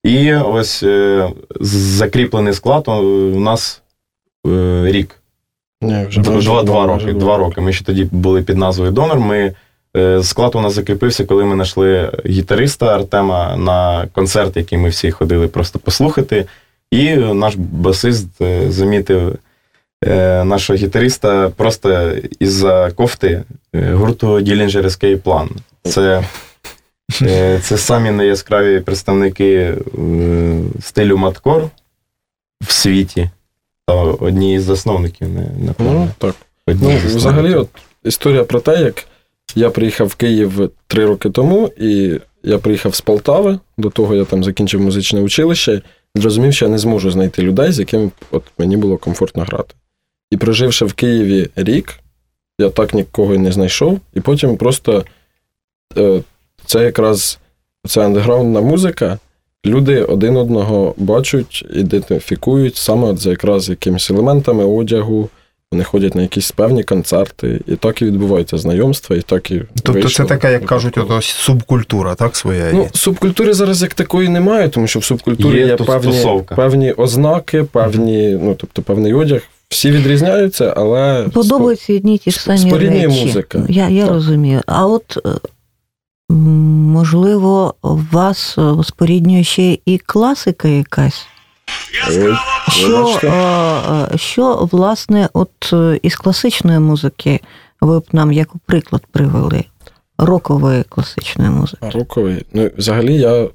І 0.05 0.35
ось 0.35 0.83
е, 0.83 1.29
закріплений 1.61 2.55
склад 2.55 2.85
у 2.89 2.93
у 3.37 3.41
нас 3.41 3.83
е, 4.47 4.83
рік. 4.87 5.20
Ні, 5.83 6.07
вже 6.09 6.21
Два, 6.21 6.33
майже 6.33 6.63
два, 6.63 6.87
роки. 6.87 7.13
Два 7.13 7.37
роки. 7.37 7.61
Ми 7.61 7.73
ще 7.73 7.85
тоді 7.85 8.05
були 8.05 8.43
під 8.43 8.57
назвою 8.57 8.91
Донор. 8.91 9.21
Ми, 9.21 9.55
е, 9.97 10.23
склад 10.23 10.55
у 10.55 10.61
нас 10.61 10.73
закріпився, 10.73 11.25
коли 11.25 11.45
ми 11.45 11.55
знайшли 11.55 12.11
гітариста 12.27 12.95
Артема 12.95 13.57
на 13.57 14.07
концерт, 14.13 14.57
який 14.57 14.79
ми 14.79 14.89
всі 14.89 15.11
ходили 15.11 15.49
просто 15.49 15.79
послухати. 15.79 16.47
І 16.91 17.17
наш 17.17 17.55
басист 17.57 18.41
е, 18.41 18.71
замітив 18.71 19.39
е, 20.05 20.45
нашого 20.45 20.77
гітариста 20.77 21.49
просто 21.57 22.13
із-за 22.41 22.91
кофти 22.91 23.43
гурту 23.75 24.27
Dillinger 24.39 24.85
Escape 24.85 25.23
Plan. 25.23 25.49
Це, 25.83 26.25
це 27.63 27.79
самі 27.79 28.11
найяскраві 28.11 28.81
представники 28.81 29.75
стилю 30.81 31.17
маткор 31.17 31.69
в 32.61 32.73
світі. 32.73 33.31
Та 33.87 33.95
одні 33.95 34.55
із 34.55 34.63
засновників, 34.63 35.29
не 35.29 35.47
напевно. 35.67 35.93
Ну, 35.93 36.09
так. 36.19 36.35
Одні 36.67 36.83
Ну, 36.87 36.91
засновників. 36.93 37.17
взагалі, 37.17 37.55
от 37.55 37.69
історія 38.05 38.45
про 38.45 38.61
те, 38.61 38.81
як 38.83 39.07
я 39.55 39.71
приїхав 39.71 40.07
в 40.07 40.15
Київ 40.15 40.71
три 40.87 41.07
роки 41.07 41.31
тому, 41.31 41.71
і 41.79 42.21
я 42.43 42.59
приїхав 42.59 42.95
з 42.95 43.01
Полтави, 43.01 43.59
до 43.79 43.91
того 43.91 44.15
я 44.15 44.25
там 44.25 44.45
закінчив 44.45 44.81
музичне 44.81 45.21
училище, 45.21 45.83
і 46.15 46.21
зрозумів, 46.21 46.55
що 46.55 46.65
я 46.65 46.71
не 46.71 46.79
зможу 46.79 47.11
знайти 47.11 47.43
людей, 47.43 47.73
з 47.73 47.79
якими 47.79 48.11
от 48.31 48.43
мені 48.59 48.77
було 48.77 48.97
комфортно 48.97 49.43
грати. 49.43 49.75
І 50.31 50.37
проживши 50.37 50.85
в 50.85 50.93
Києві 50.93 51.49
рік, 51.57 51.99
я 52.59 52.71
так 52.71 52.95
нікого 52.95 53.35
і 53.35 53.39
не 53.39 53.53
знайшов, 53.53 54.01
і 54.15 54.21
потім 54.21 54.57
просто 54.57 55.05
е, 55.99 56.23
це 56.67 56.85
якраз 56.85 57.39
ця 57.89 58.05
андеграундна 58.05 58.61
музика. 58.61 59.19
Люди 59.67 60.03
один 60.03 60.37
одного 60.37 60.95
бачать, 60.97 61.65
ідентифікують 61.75 62.77
саме 62.77 63.09
от 63.09 63.19
за 63.19 63.31
якраз 63.31 63.69
якимись 63.69 64.11
елементами 64.11 64.65
одягу, 64.65 65.29
вони 65.73 65.85
ходять 65.85 66.15
на 66.15 66.23
якісь 66.23 66.51
певні 66.51 66.83
концерти, 66.85 67.61
і 67.67 67.77
так 67.77 68.03
і 68.03 68.05
відбуваються 68.05 68.59
знайомства, 68.59 69.17
і 69.17 69.21
так 69.21 69.51
і. 69.51 69.63
Тобто 69.75 69.93
вийшло. 69.93 70.11
це 70.11 70.29
така, 70.29 70.51
як 70.51 70.67
кажуть, 70.67 70.99
ото 70.99 71.23
субкультура, 71.23 72.15
так, 72.15 72.37
своя 72.37 72.71
Ну, 72.73 72.89
субкультури 72.93 73.55
зараз 73.55 73.83
як 73.83 73.95
такої 73.95 74.29
немає, 74.29 74.69
тому 74.69 74.87
що 74.87 74.99
в 74.99 75.05
субкультурі 75.05 75.59
Є 75.59 75.67
є, 75.67 75.77
певні, 75.77 76.13
стосовка. 76.13 76.55
певні 76.55 76.93
ознаки, 76.93 77.65
певні, 77.65 78.39
ну 78.43 78.55
тобто 78.59 78.83
певний 78.83 79.15
одяг. 79.15 79.43
Всі 79.69 79.91
відрізняються, 79.91 80.75
але 80.77 81.27
Подобаються 81.33 81.95
одні 81.95 82.19
ті 82.19 82.31
ж 82.31 82.41
самі 82.41 82.73
речі. 82.75 83.09
музика. 83.09 83.67
Я, 83.69 83.89
я 83.89 84.05
Так. 84.05 84.15
розумію. 84.15 84.61
А 84.67 84.87
от 84.87 85.19
е, 85.27 85.29
можливо, 86.33 87.75
вас 87.83 88.59
е, 88.59 88.75
споріднює 88.85 89.45
ще 89.45 89.79
і 89.85 89.99
класика 89.99 90.69
якась. 90.69 91.27
Що, 92.69 93.03
бачите? 93.03 93.29
е, 93.29 94.09
е, 94.15 94.19
що 94.19 94.69
власне, 94.73 95.29
от 95.33 95.71
е, 95.73 96.01
із 96.03 96.17
класичної 96.17 96.79
музики 96.79 97.41
ви 97.81 98.01
б 98.01 98.05
нам 98.13 98.33
як 98.33 98.49
приклад 98.67 99.07
привели? 99.07 99.65
Рокової 100.19 100.83
класичної 100.83 101.51
музики. 101.51 101.91
роковий. 101.91 102.47
Ну, 102.53 102.71
взагалі, 102.77 103.15
я, 103.15 103.49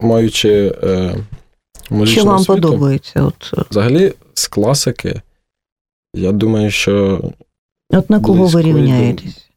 маючи 0.00 0.74
е, 0.82 1.14
музичну 1.90 2.20
Що 2.20 2.30
вам 2.30 2.40
освіту, 2.40 2.54
подобається? 2.54 3.22
От, 3.22 3.54
е, 3.58 3.62
взагалі 3.70 4.12
з 4.34 4.48
класики, 4.48 5.20
я 6.14 6.32
думаю, 6.32 6.70
що 6.70 7.20
от 7.90 8.10
на 8.10 8.20
кого 8.20 8.46
ви 8.46 8.62
рівняєтесь? 8.62 9.48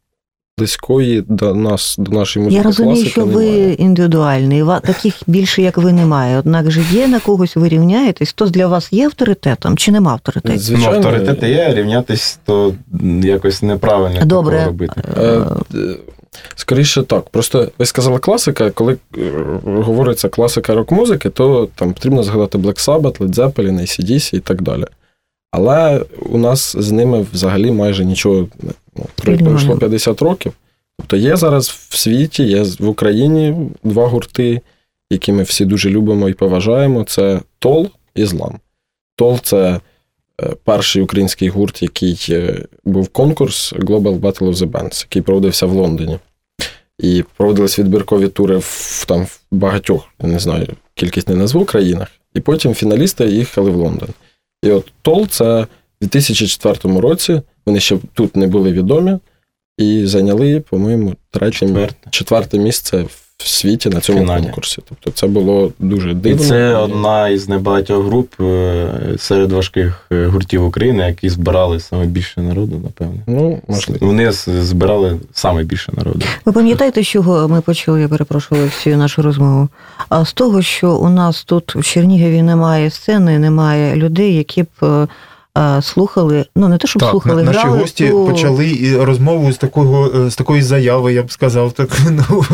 Близької 0.58 1.24
до 1.28 1.54
нас, 1.54 1.96
до 1.98 2.10
нашої 2.10 2.44
музики 2.44 2.58
Я 2.58 2.62
розумію, 2.62 2.94
класики 2.94 3.10
що 3.10 3.24
ви 3.24 3.44
немає. 3.44 3.72
індивідуальний, 3.72 4.64
таких 4.82 5.14
більше, 5.26 5.62
як 5.62 5.76
ви, 5.78 5.92
немає. 5.92 6.38
Однак 6.38 6.70
же 6.70 6.82
є 6.92 7.08
на 7.08 7.20
когось 7.20 7.56
ви 7.56 7.68
рівняєтесь, 7.68 8.28
хто 8.28 8.46
для 8.46 8.66
вас 8.66 8.92
є 8.92 9.06
авторитетом 9.06 9.76
чи 9.76 9.92
нема 9.92 10.12
авторитету? 10.12 10.58
Звичайно, 10.58 10.90
ну, 10.90 10.96
авторитети 10.96 11.48
є, 11.48 11.74
рівнятись 11.74 12.38
то 12.44 12.74
якось 13.22 13.62
неправильно 13.62 14.24
Добре. 14.24 14.64
робити. 14.64 15.02
Е, 15.16 15.22
е, 15.74 15.96
Скоріше 16.54 17.02
так. 17.02 17.28
Просто 17.28 17.68
ви 17.78 17.86
сказали 17.86 18.18
класика, 18.18 18.70
коли 18.70 18.96
е, 19.18 19.30
говориться 19.64 20.28
класика 20.28 20.74
рок-музики, 20.74 21.30
то 21.30 21.68
там 21.74 21.92
потрібно 21.92 22.22
згадати 22.22 22.58
Black 22.58 22.86
Sabbath, 22.88 23.18
Led 23.18 23.34
Zeppelin, 23.34 23.80
ACDC 23.80 24.34
і 24.34 24.40
так 24.40 24.62
далі. 24.62 24.84
Але 25.50 26.04
у 26.22 26.38
нас 26.38 26.76
з 26.78 26.92
ними 26.92 27.26
взагалі 27.32 27.70
майже 27.70 28.04
нічого 28.04 28.48
не- 28.62 28.72
ну, 28.96 29.04
пройшло 29.44 29.76
50 29.78 30.22
років. 30.22 30.52
Тобто 30.98 31.16
є 31.16 31.36
зараз 31.36 31.68
в 31.68 31.96
світі, 31.96 32.44
є 32.44 32.62
в 32.62 32.88
Україні 32.88 33.54
два 33.84 34.06
гурти, 34.06 34.60
які 35.10 35.32
ми 35.32 35.42
всі 35.42 35.64
дуже 35.64 35.90
любимо 35.90 36.28
і 36.28 36.34
поважаємо. 36.34 37.04
Це 37.04 37.40
Тол 37.58 37.88
і 38.14 38.24
Злам. 38.24 38.58
Тол 39.16 39.38
це 39.42 39.80
е, 40.42 40.54
перший 40.64 41.02
український 41.02 41.48
гурт, 41.48 41.82
який 41.82 42.26
е, 42.30 42.64
був 42.84 43.08
конкурс 43.08 43.72
Global 43.72 44.20
Battle 44.20 44.48
of 44.48 44.54
the 44.54 44.70
Bands, 44.70 45.04
який 45.04 45.22
проводився 45.22 45.66
в 45.66 45.72
Лондоні. 45.72 46.18
І 46.98 47.24
проводились 47.36 47.78
відбіркові 47.78 48.28
тури 48.28 48.56
в 48.56 49.04
там 49.08 49.24
в 49.24 49.40
багатьох, 49.50 50.04
не 50.20 50.38
знаю, 50.38 50.68
кількість 50.94 51.28
не 51.28 51.34
назву 51.36 51.64
країнах. 51.64 52.08
І 52.34 52.40
потім 52.40 52.74
фіналісти 52.74 53.26
їхали 53.28 53.70
в 53.70 53.74
Лондон. 53.76 54.08
І 54.62 54.70
от 54.70 54.92
Тол 55.02 55.26
це 55.26 55.62
в 55.62 55.66
2004 56.00 57.00
році. 57.00 57.42
Вони 57.66 57.80
ще 57.80 57.98
тут 58.14 58.36
не 58.36 58.46
були 58.46 58.72
відомі 58.72 59.18
і 59.78 60.06
зайняли, 60.06 60.60
по-моєму, 60.60 61.14
третє 61.30 61.66
Четверте. 61.66 62.10
місце 62.58 63.02
в 63.02 63.25
світі 63.38 63.88
на 63.88 64.00
цьому 64.00 64.18
Фіналі. 64.18 64.42
конкурсі. 64.42 64.82
Тобто 64.88 65.10
це 65.10 65.26
було 65.26 65.72
дуже 65.78 66.14
дивно. 66.14 66.44
І 66.44 66.48
це 66.48 66.74
одна 66.74 67.28
із 67.28 67.48
небагатьох 67.48 68.06
груп 68.06 68.40
е, 68.40 68.88
серед 69.18 69.52
важких 69.52 70.06
е, 70.12 70.26
гуртів 70.26 70.64
України, 70.64 71.04
які 71.06 71.28
збирали 71.28 71.80
саме 71.80 72.06
більше 72.06 72.40
народу, 72.40 72.80
напевне. 72.84 73.20
Ну, 73.26 73.60
можливо. 73.68 74.06
Вони 74.06 74.32
збирали 74.32 75.20
саме 75.32 75.64
більше 75.64 75.92
народу. 75.96 76.26
Ви 76.44 76.52
пам'ятаєте, 76.52 77.02
з 77.02 77.06
чого 77.06 77.48
ми 77.48 77.60
почали, 77.60 78.00
я 78.00 78.08
перепрошую 78.08 78.60
Олексію, 78.60 78.96
нашу 78.96 79.22
розмову? 79.22 79.68
А 80.08 80.24
з 80.24 80.32
того, 80.32 80.62
що 80.62 80.96
у 80.96 81.08
нас 81.08 81.44
тут 81.44 81.76
в 81.76 81.82
Чернігові 81.84 82.42
немає 82.42 82.90
сцени, 82.90 83.38
немає 83.38 83.96
людей, 83.96 84.36
які 84.36 84.62
б 84.62 84.66
е, 84.82 85.08
слухали, 85.82 86.46
ну 86.56 86.68
не 86.68 86.78
те, 86.78 86.86
щоб 86.86 87.00
Так, 87.02 87.10
слухали, 87.10 87.42
на- 87.42 87.52
наші 87.52 87.58
грали 87.60 87.78
гості 87.78 88.08
ту- 88.08 88.26
почали 88.26 88.70
і 88.70 88.96
розмову 88.96 89.52
з 89.52 89.56
такого 89.58 90.30
з 90.30 90.36
такої 90.36 90.62
заяви, 90.62 91.12
я 91.12 91.22
б 91.22 91.32
сказав, 91.32 91.72
так 91.72 91.98
ну 92.10 92.44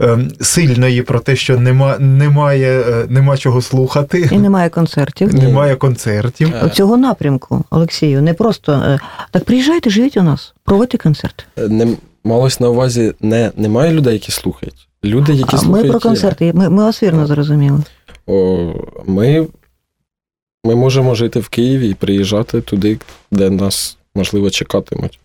ем, 0.00 0.30
сильної 0.40 1.02
про 1.02 1.20
те, 1.20 1.36
що 1.36 1.58
нема, 1.58 1.98
немає, 1.98 2.80
е, 2.80 3.06
нема 3.08 3.36
чого 3.36 3.62
слухати, 3.62 4.28
і 4.32 4.38
немає 4.38 4.68
концертів. 4.68 5.34
немає 5.44 5.76
концертів. 5.76 6.52
Е, 6.64 6.68
Цього 6.74 6.96
напрямку, 6.96 7.64
Олексію, 7.70 8.22
не 8.22 8.34
просто 8.34 8.72
е, 8.72 8.98
так 9.30 9.44
приїжджайте, 9.44 9.90
живіть 9.90 10.16
у 10.16 10.22
нас, 10.22 10.54
проводьте 10.64 10.98
концерт. 10.98 11.46
не 11.68 11.86
малось 12.24 12.60
на 12.60 12.68
увазі 12.68 13.12
не 13.20 13.50
немає 13.56 13.92
людей, 13.92 14.12
які 14.12 14.32
слухають. 14.32 14.88
Люди, 15.04 15.32
які 15.32 15.50
А 15.52 15.56
ми 15.56 15.62
слухають. 15.62 15.88
про 15.88 15.96
є. 15.96 16.00
концерти. 16.00 16.52
Ми, 16.54 16.68
ми 16.68 16.82
вас 16.84 17.02
вірно 17.02 17.26
зрозуміли. 17.26 17.78
О, 18.26 18.72
ми, 19.06 19.46
ми 20.64 20.74
можемо 20.74 21.14
жити 21.14 21.40
в 21.40 21.48
Києві 21.48 21.90
і 21.90 21.94
приїжджати 21.94 22.60
туди, 22.60 22.98
де 23.30 23.50
нас, 23.50 23.96
можливо, 24.14 24.50
чекатимуть. 24.50 25.20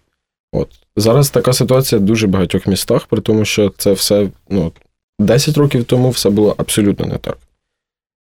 От. 0.52 0.70
Зараз 0.96 1.30
така 1.30 1.54
ситуація 1.54 2.02
в 2.02 2.04
дуже 2.04 2.28
багатьох 2.28 2.68
містах, 2.68 3.06
при 3.06 3.22
тому, 3.22 3.46
що 3.46 3.74
це 3.78 3.92
все 3.92 4.30
ну, 4.50 4.72
10 5.20 5.58
років 5.58 5.84
тому 5.84 6.10
все 6.10 6.30
було 6.30 6.56
абсолютно 6.58 7.06
не 7.06 7.18
так. 7.18 7.38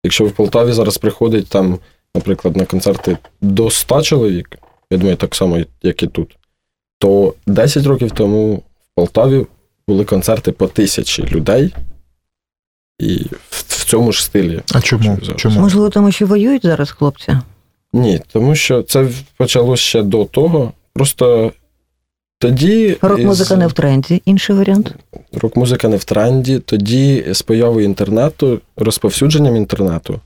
Якщо 0.04 0.26
в 0.26 0.32
Полтаві 0.32 0.72
зараз 0.72 0.98
приходить 0.98 1.48
там, 1.48 1.80
наприклад, 2.16 2.58
на 2.58 2.66
концерти 2.66 3.18
до 3.42 3.70
100 3.70 4.02
чоловік, 4.02 4.58
я 4.92 4.98
думаю, 4.98 5.16
так 5.16 5.36
само, 5.36 5.60
як 5.84 6.04
і 6.04 6.08
тут, 6.08 6.38
то 7.00 7.34
10 7.48 7.86
років 7.86 8.12
тому 8.12 8.56
в 8.56 8.96
Полтаві 8.96 9.46
були 9.88 10.06
концерти 10.06 10.52
по 10.52 10.68
тисячі 10.68 11.24
людей, 11.24 11.76
і 13.00 13.26
в, 13.50 13.64
цьому 13.88 14.12
ж 14.12 14.24
стилі. 14.24 14.62
А 14.74 14.82
чому? 14.82 15.18
Чому? 15.36 15.60
Можливо, 15.60 15.90
тому 15.90 16.12
що 16.12 16.26
воюють 16.26 16.64
зараз 16.66 16.92
хлопці. 16.92 17.38
Ні, 17.94 18.22
тому 18.34 18.56
що 18.56 18.84
це 18.84 19.08
почалося 19.38 19.84
ще 19.84 20.04
до 20.04 20.26
того. 20.26 20.72
Просто 20.94 21.52
тоді. 22.40 22.98
Рок-музика 23.02 23.54
із- 23.54 23.60
не 23.60 23.68
в 23.68 23.74
тренді, 23.74 24.22
інший 24.26 24.56
варіант. 24.56 24.96
рок-музика 25.34 25.88
не 25.88 25.98
в 25.98 26.04
тренді. 26.04 26.60
Тоді 26.60 27.26
з 27.32 27.42
появою 27.42 27.86
інтернету, 27.86 28.60
розповсюдженням 28.76 29.56
інтернету, 29.56 30.20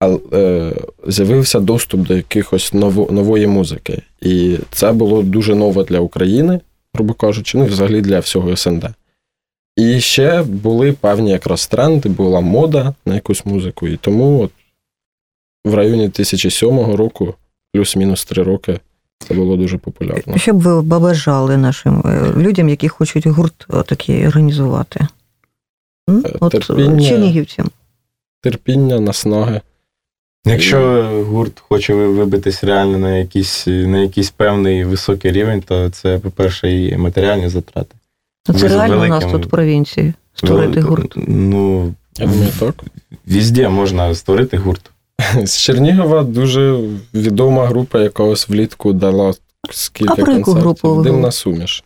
а, 0.00 0.08
е, 0.32 0.72
з'явився 1.06 1.60
доступ 1.60 2.00
до 2.00 2.14
якихось 2.16 2.72
ново, 2.72 3.08
нової 3.10 3.46
музики. 3.46 4.02
І 4.20 4.56
це 4.70 4.92
було 4.92 5.22
дуже 5.22 5.54
ново 5.54 5.82
для 5.82 6.00
України, 6.00 6.60
грубо 6.94 7.14
кажучи, 7.14 7.58
ну 7.58 7.64
і 7.64 7.68
взагалі 7.68 8.00
для 8.00 8.20
всього 8.20 8.56
СНД. 8.56 8.84
І 9.76 10.00
ще 10.00 10.42
були 10.42 10.92
певні 10.92 11.30
якраз 11.30 11.66
тренди, 11.66 12.08
була 12.08 12.40
мода 12.40 12.94
на 13.06 13.14
якусь 13.14 13.46
музику. 13.46 13.88
І 13.88 13.96
тому 13.96 14.40
от 14.40 14.50
в 15.64 15.74
районі 15.74 16.02
2007 16.02 16.94
року 16.94 17.34
плюс-мінус 17.72 18.24
три 18.24 18.42
роки 18.42 18.80
це 19.28 19.34
було 19.34 19.56
дуже 19.56 19.78
популярно. 19.78 20.38
Що 20.38 20.52
б 20.52 20.60
ви 20.60 20.88
побажали 20.88 21.56
нашим 21.56 22.02
е, 22.06 22.32
людям, 22.36 22.68
які 22.68 22.88
хочуть 22.88 23.26
гурт 23.26 23.66
е, 23.74 23.82
такий 23.82 24.26
організувати? 24.26 25.06
Е, 26.10 26.22
От 26.40 26.52
терпіння. 26.52 27.08
чернігівцям. 27.08 27.70
Терпіння, 28.42 29.00
наснаги. 29.00 29.60
Якщо 30.46 31.08
гурт 31.28 31.60
хоче 31.60 31.94
вибитись 31.94 32.64
реально 32.64 32.98
на 32.98 33.16
якийсь, 33.16 33.66
на 33.66 33.98
якийсь 33.98 34.30
певний 34.30 34.84
високий 34.84 35.32
рівень, 35.32 35.62
то 35.62 35.90
це, 35.90 36.18
по-перше, 36.18 36.72
і 36.72 36.96
матеріальні 36.96 37.48
затрати. 37.48 37.94
Ну, 38.48 38.54
Це 38.54 38.62
Ви 38.62 38.68
з 38.68 38.72
реально 38.72 39.02
у 39.02 39.06
нас 39.06 39.24
тут 39.32 39.46
в 39.46 39.48
провінції 39.48 40.14
створити 40.34 40.80
Вели- 40.80 40.88
гурт. 40.88 41.14
Ну, 41.28 41.94
так. 42.58 42.74
везде 43.26 43.68
можна 43.68 44.14
створити 44.14 44.56
гурт. 44.56 44.90
З 45.44 45.58
Чернігова 45.58 46.22
дуже 46.22 46.80
відома 47.14 47.66
група 47.66 48.00
якогось 48.00 48.48
влітку 48.48 48.92
дала 48.92 49.34
скільки 49.70 50.12
А 50.12 50.16
про 50.16 50.32
яку 50.32 50.44
концертів. 50.44 50.62
групу 50.62 51.02
Димна 51.02 51.32
суміш. 51.32 51.84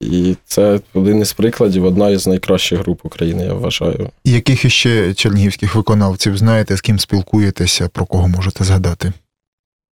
І 0.00 0.36
це 0.44 0.80
один 0.94 1.18
із 1.20 1.32
прикладів, 1.32 1.84
одна 1.84 2.10
із 2.10 2.26
найкращих 2.26 2.78
груп 2.78 3.06
України, 3.06 3.44
я 3.44 3.54
вважаю. 3.54 4.10
Яких 4.24 4.64
іще 4.64 5.14
чернігівських 5.14 5.74
виконавців 5.74 6.38
знаєте, 6.38 6.76
з 6.76 6.80
ким 6.80 6.98
спілкуєтеся, 6.98 7.88
про 7.88 8.06
кого 8.06 8.28
можете 8.28 8.64
згадати? 8.64 9.12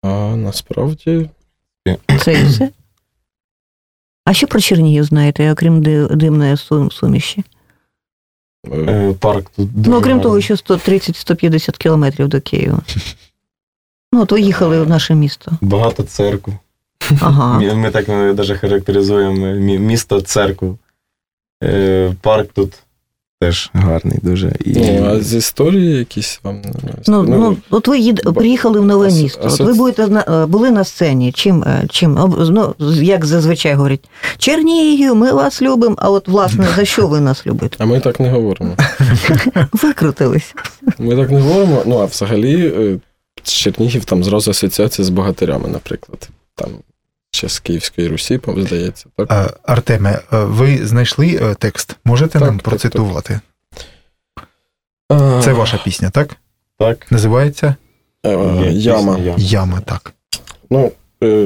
А 0.02 0.36
насправді 0.36 1.30
Це 2.24 2.32
і 2.32 2.44
все. 2.44 2.68
А 4.26 4.32
що 4.32 4.46
про 4.46 4.60
Чернігів 4.60 5.04
знаєте, 5.04 5.52
окрім 5.52 5.82
ди- 5.82 6.06
димної 6.06 6.56
суміші? 6.90 7.44
е, 8.72 8.76
Е, 8.78 9.12
Парк 9.20 9.50
тут 9.56 9.72
дуже 9.74 9.90
Ну, 9.90 9.96
окрім 9.96 10.20
того, 10.20 10.40
що 10.40 10.54
130-150 10.54 11.76
кілометрів 11.76 12.28
до 12.28 12.40
Києва. 12.40 12.78
Ну, 14.12 14.22
от 14.22 14.32
ви 14.32 14.40
їхали 14.40 14.82
в 14.82 14.88
наше 14.88 15.14
місто. 15.14 15.52
Багато 15.60 16.02
церкв. 16.02 16.52
Ага. 17.20 17.58
Ми 17.74 17.90
так 17.90 18.08
навіть 18.08 18.58
характеризуємо 18.58 19.46
місто 19.78 20.20
церкву. 20.20 20.78
Е, 21.62 22.14
Парк 22.20 22.52
тут 22.52 22.72
теж 23.40 23.70
гарний 23.72 24.18
дуже. 24.22 24.52
І... 24.64 24.72
ну, 24.76 25.04
а 25.06 25.20
з 25.20 25.34
історії 25.34 25.98
якісь 25.98 26.40
вам 26.42 26.62
знаю. 26.62 26.96
Ну, 27.06 27.22
ну, 27.22 27.56
от 27.70 27.88
ви 27.88 27.98
їд... 27.98 28.34
приїхали 28.34 28.80
в 28.80 28.84
нове 28.84 29.06
асо- 29.06 29.22
місто. 29.22 29.40
От 29.44 29.52
асоці- 29.52 29.64
ви 29.64 29.72
будете 29.74 30.06
на... 30.06 30.24
е, 30.42 30.46
були 30.46 30.70
на 30.70 30.84
сцені. 30.84 31.32
Чим, 31.32 31.62
е, 31.62 31.84
чим? 31.90 32.18
Ну, 32.50 32.74
як 33.02 33.24
зазвичай 33.24 33.74
говорять, 33.74 34.04
Чернігів, 34.38 35.14
ми 35.16 35.32
вас 35.32 35.62
любимо, 35.62 35.96
а 35.98 36.10
от, 36.10 36.28
власне, 36.28 36.68
за 36.76 36.84
що 36.84 37.06
ви 37.06 37.20
нас 37.20 37.46
любите? 37.46 37.76
А 37.80 37.86
ми 37.86 38.00
так 38.00 38.20
не 38.20 38.30
говоримо. 38.30 38.76
Викрутились. 39.72 40.54
Ми 40.98 41.16
так 41.16 41.30
не 41.30 41.40
говоримо. 41.40 41.82
Ну, 41.86 41.98
а 41.98 42.04
взагалі, 42.04 42.72
е, 42.76 42.98
Чернігів 43.42 44.04
там 44.04 44.24
зразу 44.24 44.50
асоціація 44.50 45.06
з 45.06 45.08
богатирями, 45.08 45.68
наприклад. 45.68 46.28
Там 46.54 46.68
ще 47.36 47.48
з 47.48 47.58
Київської 47.58 48.08
Русі, 48.08 48.40
здається. 48.56 49.06
Так? 49.16 49.30
Е, 49.32 49.56
Артеме, 49.62 50.10
е, 50.32 50.44
ви 50.44 50.86
знайшли 50.86 51.38
е, 51.42 51.54
текст? 51.54 51.96
Можете 52.04 52.32
Так, 52.32 52.42
нам 52.42 52.56
так, 52.56 52.64
процитувати? 52.64 53.40
А, 55.08 55.40
Це 55.44 55.52
ваша 55.52 55.78
пісня, 55.84 56.10
так? 56.10 56.36
Так. 56.78 57.12
Називається 57.12 57.74
Яма. 58.70 59.18
Яма, 59.36 59.80
так. 59.80 60.12
Ну, 60.70 60.92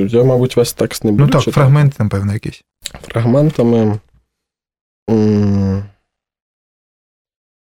я, 0.09 0.25
мабуть, 0.25 0.57
весь 0.57 0.73
текст 0.73 1.05
не 1.05 1.11
буду 1.11 1.25
Ну 1.25 1.31
так, 1.31 1.41
читати. 1.41 1.55
фрагмент, 1.55 2.01
напевно, 2.01 2.33
якийсь. 2.33 2.65
фрагментами. 3.03 3.99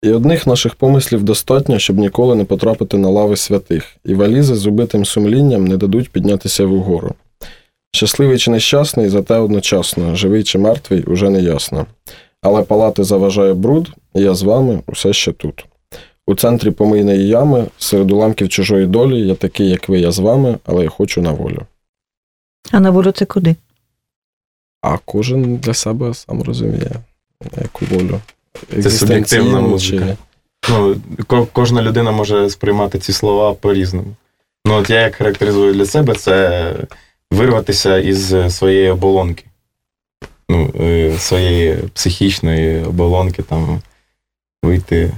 І 0.03 0.11
одних 0.13 0.47
наших 0.47 0.75
помислів 0.75 1.23
достатньо, 1.23 1.79
щоб 1.79 1.99
ніколи 1.99 2.35
не 2.35 2.45
потрапити 2.45 2.99
на 2.99 3.09
лави 3.09 3.37
святих, 3.37 3.97
і 4.05 4.15
валізи 4.15 4.55
з 4.55 4.67
убитим 4.67 5.05
сумлінням 5.05 5.65
не 5.67 5.77
дадуть 5.77 6.11
піднятися 6.11 6.67
вгору. 6.67 7.15
Щасливий 7.97 8.39
чи 8.39 8.51
нещасний, 8.51 9.09
зате 9.09 9.35
одночасно, 9.35 10.15
живий 10.17 10.45
чи 10.45 10.59
мертвий, 10.59 11.03
уже 11.05 11.31
не 11.31 11.41
ясно. 11.43 11.87
Але 12.43 12.63
палати 12.63 13.05
заважає 13.05 13.55
бруд, 13.55 13.91
і 14.15 14.21
я 14.21 14.35
з 14.35 14.43
вами 14.43 14.83
усе 14.87 15.13
ще 15.13 15.33
тут. 15.33 15.65
У 16.27 16.35
центрі 16.35 16.71
помийної 16.71 17.29
ями, 17.29 17.67
серед 17.79 18.11
уламків 18.11 18.49
чужої 18.49 18.87
долі, 18.87 19.27
я 19.27 19.35
такий, 19.35 19.69
як 19.71 19.89
ви, 19.89 20.01
я 20.01 20.13
з 20.13 20.19
вами, 20.19 20.59
але 20.65 20.83
я 20.85 20.89
хочу 20.91 21.23
на 21.23 21.33
волю. 21.33 21.63
А 22.71 22.81
на 22.81 22.91
волю 22.91 23.11
це 23.13 23.25
куди? 23.25 23.57
А 24.83 24.99
кожен 25.05 25.57
для 25.57 25.75
себе 25.75 26.15
сам 26.15 26.43
розуміє, 26.43 26.91
яку 27.63 27.85
волю. 27.85 28.21
суб'єктивна 28.71 28.79
Екзистенційну 28.79 29.61
музика. 29.63 30.05
чи- 30.07 30.17
Ну, 30.73 30.97
ко- 31.27 31.47
кожна 31.53 31.83
людина 31.83 32.11
може 32.13 32.51
сприймати 32.51 32.99
ці 32.99 33.13
слова 33.13 33.55
по-різному. 33.55 34.09
Ну, 34.67 34.75
от 34.75 34.91
я 34.91 35.01
як 35.01 35.15
характеризую 35.15 35.73
для 35.75 35.87
себе, 35.87 36.15
це 36.15 36.75
вирватися 37.33 37.99
із 37.99 38.35
своєї 38.57 38.91
оболонки. 38.91 39.45
Ну, 40.49 40.75
е, 40.81 41.19
своєї 41.19 41.77
психічної 41.95 42.85
оболонки, 42.85 43.43
там, 43.43 43.83
вийти, 44.63 45.13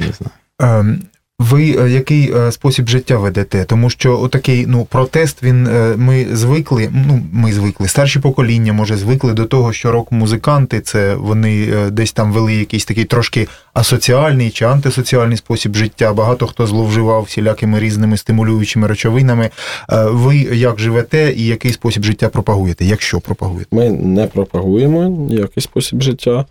не 0.00 0.06
знаю. 0.12 1.00
Ви 1.38 1.76
е, 1.78 1.90
який 1.90 2.32
е, 2.32 2.52
спосіб 2.52 2.88
життя 2.88 3.16
ведете? 3.16 3.64
Тому 3.64 3.90
що 3.90 4.20
отакий 4.20 4.66
ну, 4.66 4.84
протест, 4.84 5.42
він 5.42 5.66
е, 5.66 5.94
ми 5.96 6.26
звикли, 6.32 6.90
ну 6.92 7.20
ми 7.32 7.52
звикли, 7.52 7.88
старші 7.88 8.18
покоління, 8.20 8.72
може, 8.72 8.96
звикли 8.96 9.32
до 9.32 9.44
того, 9.44 9.72
що 9.72 9.92
рок-музиканти 9.92 10.80
це 10.80 11.14
вони 11.14 11.66
десь 11.90 12.12
там 12.12 12.32
вели 12.32 12.54
якийсь 12.54 12.84
такий 12.84 13.04
трошки 13.04 13.48
асоціальний 13.74 14.50
чи 14.50 14.64
антисоціальний 14.64 15.36
спосіб 15.36 15.74
життя. 15.74 16.12
Багато 16.12 16.46
хто 16.46 16.66
зловживав 16.66 17.22
всілякими 17.22 17.80
різними 17.80 18.16
стимулюючими 18.16 18.86
речовинами. 18.86 19.50
Ви 19.88 20.36
як 20.36 20.78
живете 20.78 21.34
і 21.36 21.46
який 21.46 21.72
спосіб 21.72 22.04
життя 22.04 22.28
пропагуєте? 22.28 22.84
Якщо 22.84 23.20
пропагуєте? 23.20 23.76
Ми 23.76 23.90
не 23.90 24.26
пропагуємо 24.26 25.08
ніякий 25.08 25.62
спосіб 25.62 26.02
життя. 26.02 26.46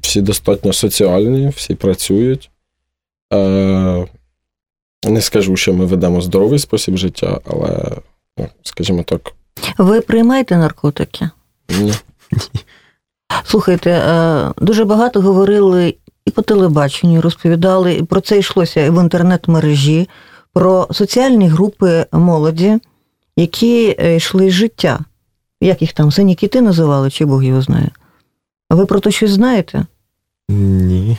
Всі 0.00 0.20
достатньо 0.20 0.72
соціальні, 0.72 1.52
всі 1.56 1.74
працюють. 1.74 2.50
Е, 3.32 4.06
не 5.04 5.20
скажу, 5.20 5.56
що 5.56 5.74
ми 5.74 5.84
ведемо 5.86 6.20
здоровий 6.20 6.58
спосіб 6.58 6.96
життя, 6.96 7.40
але, 7.44 7.96
ну, 8.38 8.48
скажімо 8.62 9.02
так, 9.02 9.32
Ви 9.78 10.00
приймаєте 10.00 10.56
наркотики? 10.56 11.30
ні. 11.80 11.92
Слухайте, 13.44 13.90
е, 13.90 14.52
дуже 14.58 14.84
багато 14.84 15.20
говорили 15.20 15.94
і 16.26 16.30
по 16.30 16.42
телебаченню, 16.42 17.20
розповідали, 17.20 17.94
і 17.94 18.02
про 18.02 18.20
це 18.20 18.38
йшлося 18.38 18.80
і 18.80 18.90
в 18.90 19.02
інтернет-мережі, 19.02 20.08
про 20.52 20.88
соціальні 20.90 21.48
групи 21.48 22.06
молоді, 22.12 22.78
які 23.36 23.96
е, 23.98 24.16
йшли 24.16 24.50
з 24.50 24.52
життя. 24.52 25.00
Як 25.60 25.82
їх 25.82 25.92
там, 25.92 26.12
сині 26.12 26.34
кіти 26.34 26.60
називали, 26.60 27.10
чи 27.10 27.24
Бог 27.24 27.42
його 27.42 27.62
знає? 27.62 27.90
Ви 28.70 28.86
про 28.86 29.00
те 29.00 29.10
щось 29.10 29.30
знаєте? 29.30 29.86
Ні. 30.48 31.18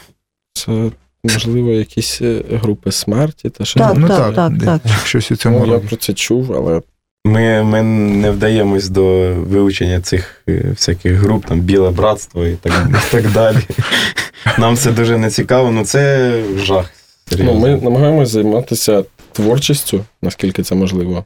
Це, 0.54 0.92
можливо, 1.34 1.72
якісь 1.72 2.22
е, 2.22 2.42
групи 2.52 2.92
смерті 2.92 3.50
та 3.50 3.66
ще. 3.66 3.80
Так, 3.80 3.94
ну 3.98 4.08
так, 4.08 4.36
так, 4.36 4.58
де- 4.58 4.66
так. 4.66 4.82
щось 5.06 5.32
у 5.32 5.36
цьому 5.36 5.66
Ну, 5.66 5.74
я 5.74 5.80
про 5.80 5.96
це 5.96 6.14
чув, 6.14 6.54
але 6.54 6.82
Ми, 7.26 7.64
ми 7.64 7.84
не 7.84 8.32
вдаємось 8.32 8.90
до 8.90 9.34
вивчення 9.36 10.02
цих 10.02 10.42
е, 10.50 10.66
всяких 10.70 11.14
груп, 11.14 11.46
там 11.46 11.60
біле 11.60 11.92
братство 11.92 12.46
і 12.46 12.56
так, 12.56 12.90
і 12.90 13.12
так 13.12 13.32
далі. 13.32 13.58
Нам 14.58 14.78
це 14.78 14.92
дуже 14.92 15.18
не 15.18 15.30
цікаво, 15.30 15.72
ну 15.72 15.86
це 15.86 16.32
жах. 16.58 16.92
ну, 17.40 17.54
ми 17.54 17.70
намагаємося 17.76 18.32
займатися 18.32 19.04
творчістю, 19.32 20.06
наскільки 20.22 20.64
це 20.64 20.76
можливо 20.76 21.26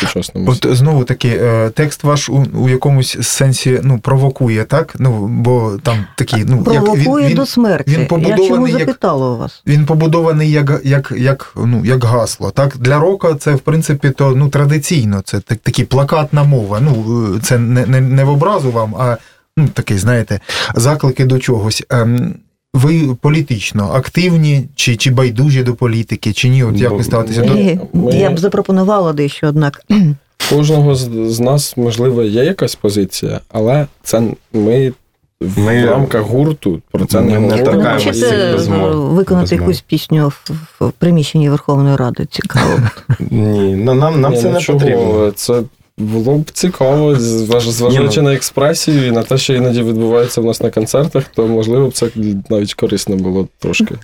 сучасному 0.00 0.50
От 0.50 0.66
знову 0.76 1.04
таки, 1.04 1.28
е, 1.28 1.70
текст 1.70 2.04
ваш 2.04 2.28
у, 2.28 2.46
у 2.54 2.68
якомусь 2.68 3.18
сенсі 3.22 3.80
ну, 3.82 3.98
провокує, 3.98 4.64
так? 4.64 4.94
Ну, 4.98 5.26
бо 5.26 5.78
там 5.82 6.06
такий, 6.16 6.44
ну, 6.44 6.66
як 6.72 6.82
він, 6.96 7.16
він, 7.16 7.34
до 7.34 7.46
смерті. 7.46 7.90
він 7.90 8.00
Я 8.00 8.06
побудований 8.06 8.48
чому 8.48 8.68
як- 8.68 8.78
запитала 8.78 9.30
у 9.30 9.36
вас? 9.36 9.62
він 9.66 9.86
побудований 9.86 10.50
як, 10.50 10.80
як, 10.84 11.12
як, 11.16 11.54
ну, 11.56 11.84
як 11.84 12.04
гасло. 12.04 12.50
Так? 12.50 12.76
Для 12.76 12.98
рока 12.98 13.34
це, 13.34 13.54
в 13.54 13.60
принципі, 13.60 14.10
то 14.10 14.30
ну, 14.36 14.48
традиційно, 14.48 15.22
це 15.24 15.40
так, 15.40 15.58
такий 15.58 15.84
плакатна 15.84 16.44
мова. 16.44 16.80
Ну, 16.80 17.04
е, 17.36 17.40
це 17.42 17.58
не, 17.58 17.86
не, 17.86 18.00
не 18.00 18.24
в 18.24 18.28
образу 18.28 18.70
вам, 18.70 18.94
а 18.94 19.16
ну, 19.56 19.68
такий, 19.68 19.98
знаєте, 19.98 20.40
заклики 20.74 21.24
до 21.24 21.38
чогось. 21.38 21.82
Ем, 21.90 22.34
ви 22.74 23.16
політично 23.20 23.90
активні 23.94 24.64
чи, 24.74 24.96
чи 24.96 25.10
байдужі 25.10 25.62
до 25.62 25.74
політики, 25.74 26.32
чи 26.32 26.48
ні? 26.48 26.64
От 26.64 26.76
як 26.76 26.92
ви 26.92 27.04
ставитеся 27.04 27.42
до. 27.42 27.54
Ми- 27.98 28.12
Я 28.12 28.30
б 28.30 28.38
запропонувала 28.38 29.12
дещо, 29.12 29.46
однак. 29.48 29.82
кожного 30.50 30.94
з, 30.94 31.08
з 31.28 31.40
нас, 31.40 31.76
можливо, 31.76 32.22
є 32.22 32.44
якась 32.44 32.74
позиція, 32.74 33.40
але 33.48 33.86
це 34.02 34.22
ми 34.52 34.92
в 35.40 35.58
Ми- 35.58 35.86
рамках 35.86 36.22
гурту 36.22 36.80
про 36.92 37.06
це 37.06 37.20
Ми 37.20 37.26
не 37.38 37.38
говоримо. 37.38 37.82
Хочете 37.94 38.54
виконати 38.56 39.50
Розмов. 39.50 39.52
якусь 39.60 39.80
пісню 39.80 40.28
в, 40.28 40.50
в 40.80 40.92
приміщенні 40.92 41.50
Верховної 41.50 41.96
Ради? 41.96 42.26
Цікаво. 42.30 42.78
Ні, 43.30 43.76
нам, 43.76 44.20
нам 44.20 44.32
Ні, 44.32 44.38
це 44.42 44.48
ну 44.48 44.54
не 44.54 44.60
чого? 44.60 44.78
потрібно. 44.78 45.30
Це 45.30 45.62
Було 45.98 46.38
б 46.38 46.50
цікаво, 46.50 47.14
зважаючи 47.14 48.22
на 48.22 48.34
експресію 48.34 49.06
і 49.06 49.10
на 49.10 49.22
те, 49.22 49.38
що 49.38 49.54
іноді 49.54 49.82
відбувається 49.82 50.40
в 50.40 50.44
нас 50.44 50.60
на 50.60 50.70
концертах, 50.70 51.24
то 51.34 51.46
можливо 51.46 51.88
б 51.88 51.92
це 51.92 52.06
навіть 52.50 52.74
корисно 52.74 53.16
було 53.16 53.48
трошки. 53.58 53.94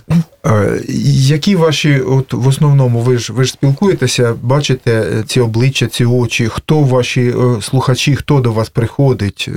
Які 1.09 1.55
ваші, 1.55 1.99
от 1.99 2.33
в 2.33 2.47
основному, 2.47 2.99
ви 2.99 3.17
ж 3.17 3.33
ви 3.33 3.43
ж 3.43 3.51
спілкуєтеся, 3.51 4.35
бачите 4.41 4.91
е, 4.91 5.23
ці 5.27 5.39
обличчя, 5.39 5.87
ці 5.87 6.05
очі, 6.05 6.47
хто 6.47 6.79
ваші 6.79 7.21
е, 7.21 7.61
слухачі, 7.61 8.15
хто 8.15 8.39
до 8.39 8.51
вас 8.51 8.69
приходить? 8.69 9.45
Е, 9.47 9.51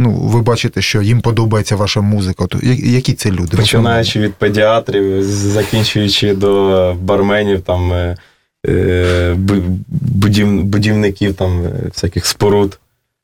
Ну, 0.00 0.10
ви 0.10 0.42
бачите, 0.42 0.82
що 0.82 1.02
їм 1.02 1.20
подобається 1.20 1.76
ваша 1.76 2.00
музика. 2.00 2.46
То 2.46 2.58
які 2.62 3.12
це 3.12 3.30
люди? 3.30 3.56
Починаючи 3.56 4.20
від 4.20 4.34
педіатрів, 4.34 5.22
закінчуючи 5.24 6.34
до 6.34 6.94
барменів, 7.02 7.60
там, 7.60 7.92
будів, 10.18 10.64
будівників 10.64 11.34
там, 11.34 11.64
е, 11.64 11.70
всяких 11.94 12.26
споруд, 12.26 12.78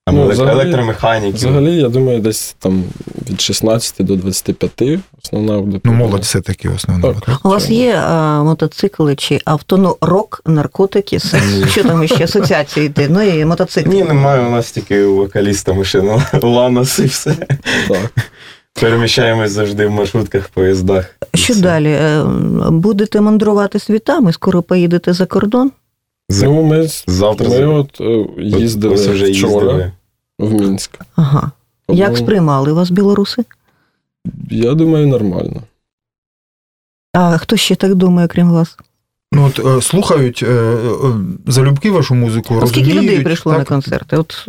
там, 0.06 0.16
Ну, 0.16 0.28
взагалі- 0.28 0.60
електромеханіків. 0.60 1.34
Взагалі, 1.34 1.76
я 1.76 1.88
думаю, 1.88 2.20
десь 2.20 2.56
там 2.58 2.84
від 3.30 3.40
16 3.40 4.02
до 4.02 4.16
25 4.16 4.98
основна 5.24 5.54
аудиторія. 5.54 5.80
Ну, 5.84 5.92
молодь 5.92 6.22
все-таки 6.22 6.68
основно. 6.68 7.14
Так. 7.26 7.40
У 7.44 7.48
вас 7.48 7.70
є 7.70 7.94
а, 8.06 8.42
мотоцикли 8.42 9.16
чи 9.16 9.40
авто, 9.44 9.76
ну, 9.76 9.96
рок, 10.00 10.40
наркотики, 10.46 11.20
секс, 11.20 11.68
що 11.70 11.82
там 11.82 12.06
ще 12.08 12.24
асоціації 12.24 12.86
йде? 12.86 13.06
Ну 13.10 13.22
і 13.22 13.44
мотоцикли. 13.44 13.94
Ні, 13.94 14.02
немає 14.02 14.46
у 14.46 14.50
нас 14.50 14.70
тільки 14.70 15.04
у 15.04 15.16
вокаліста 15.16 15.72
машина 15.72 16.26
Ланос 16.42 16.98
і 16.98 17.04
все. 17.04 17.34
Так. 17.88 18.10
Переміщаємось 18.80 19.50
завжди 19.50 19.86
в 19.86 19.90
маршрутках, 19.90 20.48
поїздах. 20.48 21.14
Що 21.34 21.54
далі? 21.54 21.90
Е, 21.90 22.24
Будете 22.70 23.20
мандрувати 23.20 23.78
світами, 23.78 24.32
скоро 24.32 24.62
поїдете 24.62 25.12
за 25.12 25.26
кордон? 25.26 25.70
З- 26.28 26.42
Ну, 26.42 26.62
ми, 26.62 26.88
Завтра 27.06 27.48
ми 27.48 27.66
от 27.66 28.00
е, 28.00 28.26
їздили 28.42 28.94
ось 28.94 29.06
вже 29.06 29.30
вчора 29.32 29.54
їздили. 29.72 29.92
в 30.38 30.52
Мінськ. 30.52 30.98
Ага. 31.16 31.50
Як 31.88 32.16
сприймали 32.16 32.72
вас 32.72 32.90
білоруси? 32.90 33.44
Я 34.50 34.74
думаю, 34.74 35.06
нормально. 35.06 35.62
А 37.12 37.38
хто 37.38 37.56
ще 37.56 37.74
так 37.76 37.94
думає, 37.94 38.28
крім 38.28 38.50
вас? 38.52 38.76
Ну, 39.32 39.46
от 39.46 39.58
е, 39.78 39.82
слухають 39.82 40.42
е, 40.42 40.46
е, 40.46 40.78
залюбки 41.46 41.90
вашу 41.90 42.14
музику, 42.14 42.60
А 42.62 42.66
скільки 42.66 42.92
людей 42.94 43.22
прийшло 43.22 43.52
так? 43.52 43.58
на 43.58 43.64
концерти? 43.64 44.16
От... 44.16 44.48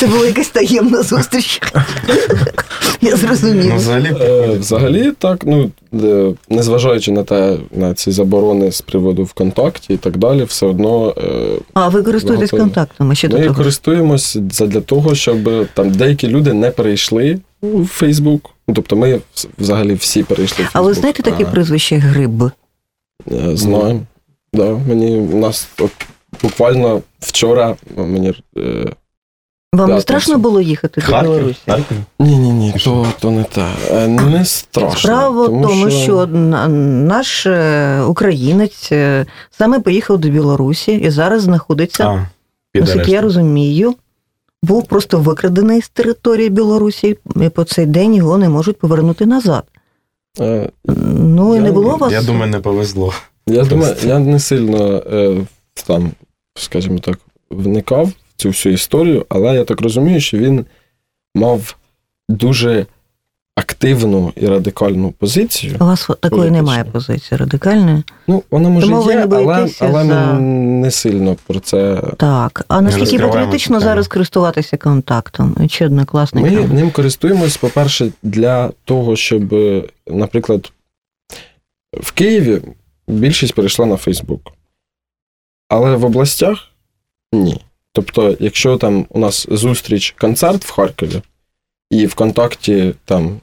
Це 0.00 0.06
була 0.06 0.26
якась 0.26 0.48
таємна 0.48 1.02
зустріч. 1.02 1.60
Я 3.06 3.16
Ну, 3.42 3.76
взагалі, 3.76 4.12
Е, 4.20 4.58
взагалі, 4.58 5.12
так, 5.18 5.44
ну, 5.46 5.70
е, 6.04 6.34
незважаючи 6.50 7.12
на 7.12 7.22
те, 7.24 7.58
на 7.72 7.94
ці 7.94 8.10
заборони 8.10 8.72
з 8.72 8.80
приводу 8.80 9.24
ВКонтакті 9.24 9.94
і 9.94 9.96
так 9.96 10.16
далі, 10.16 10.44
все 10.44 10.66
одно 10.66 11.14
е, 11.18 11.58
А 11.74 11.88
ви 11.88 12.02
користуєтесь 12.02 12.50
Готові. 12.52 12.60
контактами? 12.60 13.14
Ще 13.14 13.28
до 13.28 13.38
ми 13.38 13.42
того? 13.44 13.54
користуємось 13.56 14.34
для 14.40 14.80
того, 14.80 15.14
щоб 15.14 15.66
там 15.74 15.90
деякі 15.90 16.28
люди 16.28 16.52
не 16.52 16.70
перейшли 16.70 17.38
у 17.62 17.84
Фейсбук. 17.84 18.50
Ну, 18.68 18.74
тобто 18.74 18.96
ми 18.96 19.20
взагалі 19.58 19.94
всі 19.94 20.22
перейшли 20.22 20.64
в 20.64 20.68
А 20.72 20.80
ви 20.80 20.94
знаєте 20.94 21.22
таке 21.22 21.44
А, 21.48 21.50
прізвище 21.50 21.96
Гриб? 21.96 22.50
Знаємо. 23.52 24.00
Да, 24.52 24.80
мені 24.88 25.16
у 25.16 25.38
нас 25.38 25.68
от, 25.80 25.90
буквально 26.42 27.00
вчора 27.20 27.76
мені. 27.96 28.34
Е, 28.58 28.92
Вам 29.72 29.88
Да, 29.88 29.94
не 29.94 30.00
страшно 30.00 30.38
було 30.38 30.60
їхати 30.60 31.00
до 31.08 31.22
Білорусі? 31.22 31.60
Ні, 32.18 32.36
ні, 32.38 32.50
ні, 32.52 32.74
то, 32.84 33.06
то 33.20 33.30
не 33.30 33.44
те. 33.44 33.66
Е, 33.90 34.08
Не 34.08 34.44
страшно. 34.44 34.98
Справа 34.98 35.46
в 35.46 35.62
тому, 35.62 35.90
що 35.90 36.26
на- 36.26 36.68
наш 36.68 37.46
е, 37.46 38.00
українець 38.02 38.88
е, 38.92 39.26
саме 39.50 39.80
поїхав 39.80 40.18
до 40.18 40.28
Білорусі 40.28 40.92
і 40.92 41.10
зараз 41.10 41.42
знаходиться, 41.42 42.04
А, 42.04 42.26
під 42.72 42.82
наскільки 42.82 43.10
я 43.10 43.18
арештом. 43.18 43.24
розумію, 43.42 43.94
був 44.62 44.86
просто 44.86 45.18
викрадений 45.18 45.82
з 45.82 45.88
території 45.88 46.48
Білорусі, 46.50 47.18
і 47.36 47.48
по 47.48 47.64
цей 47.64 47.86
день 47.86 48.14
його 48.14 48.38
не 48.38 48.48
можуть 48.48 48.78
повернути 48.78 49.26
назад. 49.26 49.64
Е, 50.40 50.70
Ну 51.18 51.52
і 51.54 51.56
Я- 51.56 51.62
не 51.62 51.72
було 51.72 51.94
у 51.94 51.98
вас. 51.98 52.12
Я 52.12 52.22
думаю, 52.22 52.50
не 52.50 52.60
повезло. 52.60 53.12
Я 53.46 53.64
думаю, 53.64 53.94
я 54.04 54.18
не 54.18 54.40
сильно 54.40 54.96
е, 55.12 55.36
там, 55.86 56.10
скажімо 56.54 56.98
так, 56.98 57.18
вникав 57.50 58.08
цю 58.36 58.48
всю 58.48 58.72
історію, 58.74 59.26
але 59.28 59.54
я 59.54 59.64
так 59.64 59.80
розумію, 59.80 60.20
що 60.20 60.38
він 60.38 60.66
мав 61.34 61.76
дуже 62.28 62.86
активну 63.56 64.32
і 64.36 64.46
радикальну 64.46 65.12
позицію. 65.12 65.76
У 65.80 65.84
вас 65.84 66.10
такої 66.20 66.50
немає 66.50 66.84
позиції 66.84 67.38
радикальної. 67.38 68.02
Ну, 68.26 68.42
вона 68.50 68.68
може 68.68 68.86
Тому 68.86 69.10
є, 69.12 69.28
але, 69.32 69.68
але 69.80 70.04
за- 70.04 70.32
ми 70.32 70.40
не 70.80 70.90
сильно 70.90 71.36
про 71.46 71.60
це. 71.60 72.02
Так. 72.16 72.64
А 72.68 72.80
наскільки 72.80 73.18
патріотично 73.18 73.80
зараз 73.80 74.08
користуватися 74.08 74.76
контактом? 74.76 75.68
Чи 75.68 75.84
Ми 75.84 75.86
однокласниками? 75.86 76.66
ним 76.66 76.90
користуємось, 76.90 77.56
по-перше, 77.56 78.12
для 78.22 78.70
того, 78.84 79.16
щоб, 79.16 79.54
наприклад, 80.06 80.72
в 82.00 82.12
Києві 82.12 82.62
більшість 83.08 83.54
перейшла 83.54 83.86
на 83.86 83.96
Фейсбук. 83.96 84.52
Але 85.68 85.96
в 85.96 86.04
областях 86.04 86.68
ні. 87.32 87.60
Тобто, 87.96 88.36
якщо 88.40 88.76
там 88.76 89.06
у 89.08 89.18
нас 89.18 89.46
зустріч, 89.50 90.14
концерт 90.18 90.64
в 90.64 90.70
Харкові, 90.70 91.22
і 91.90 92.06
ВКонтакті 92.06 92.94
там 93.04 93.40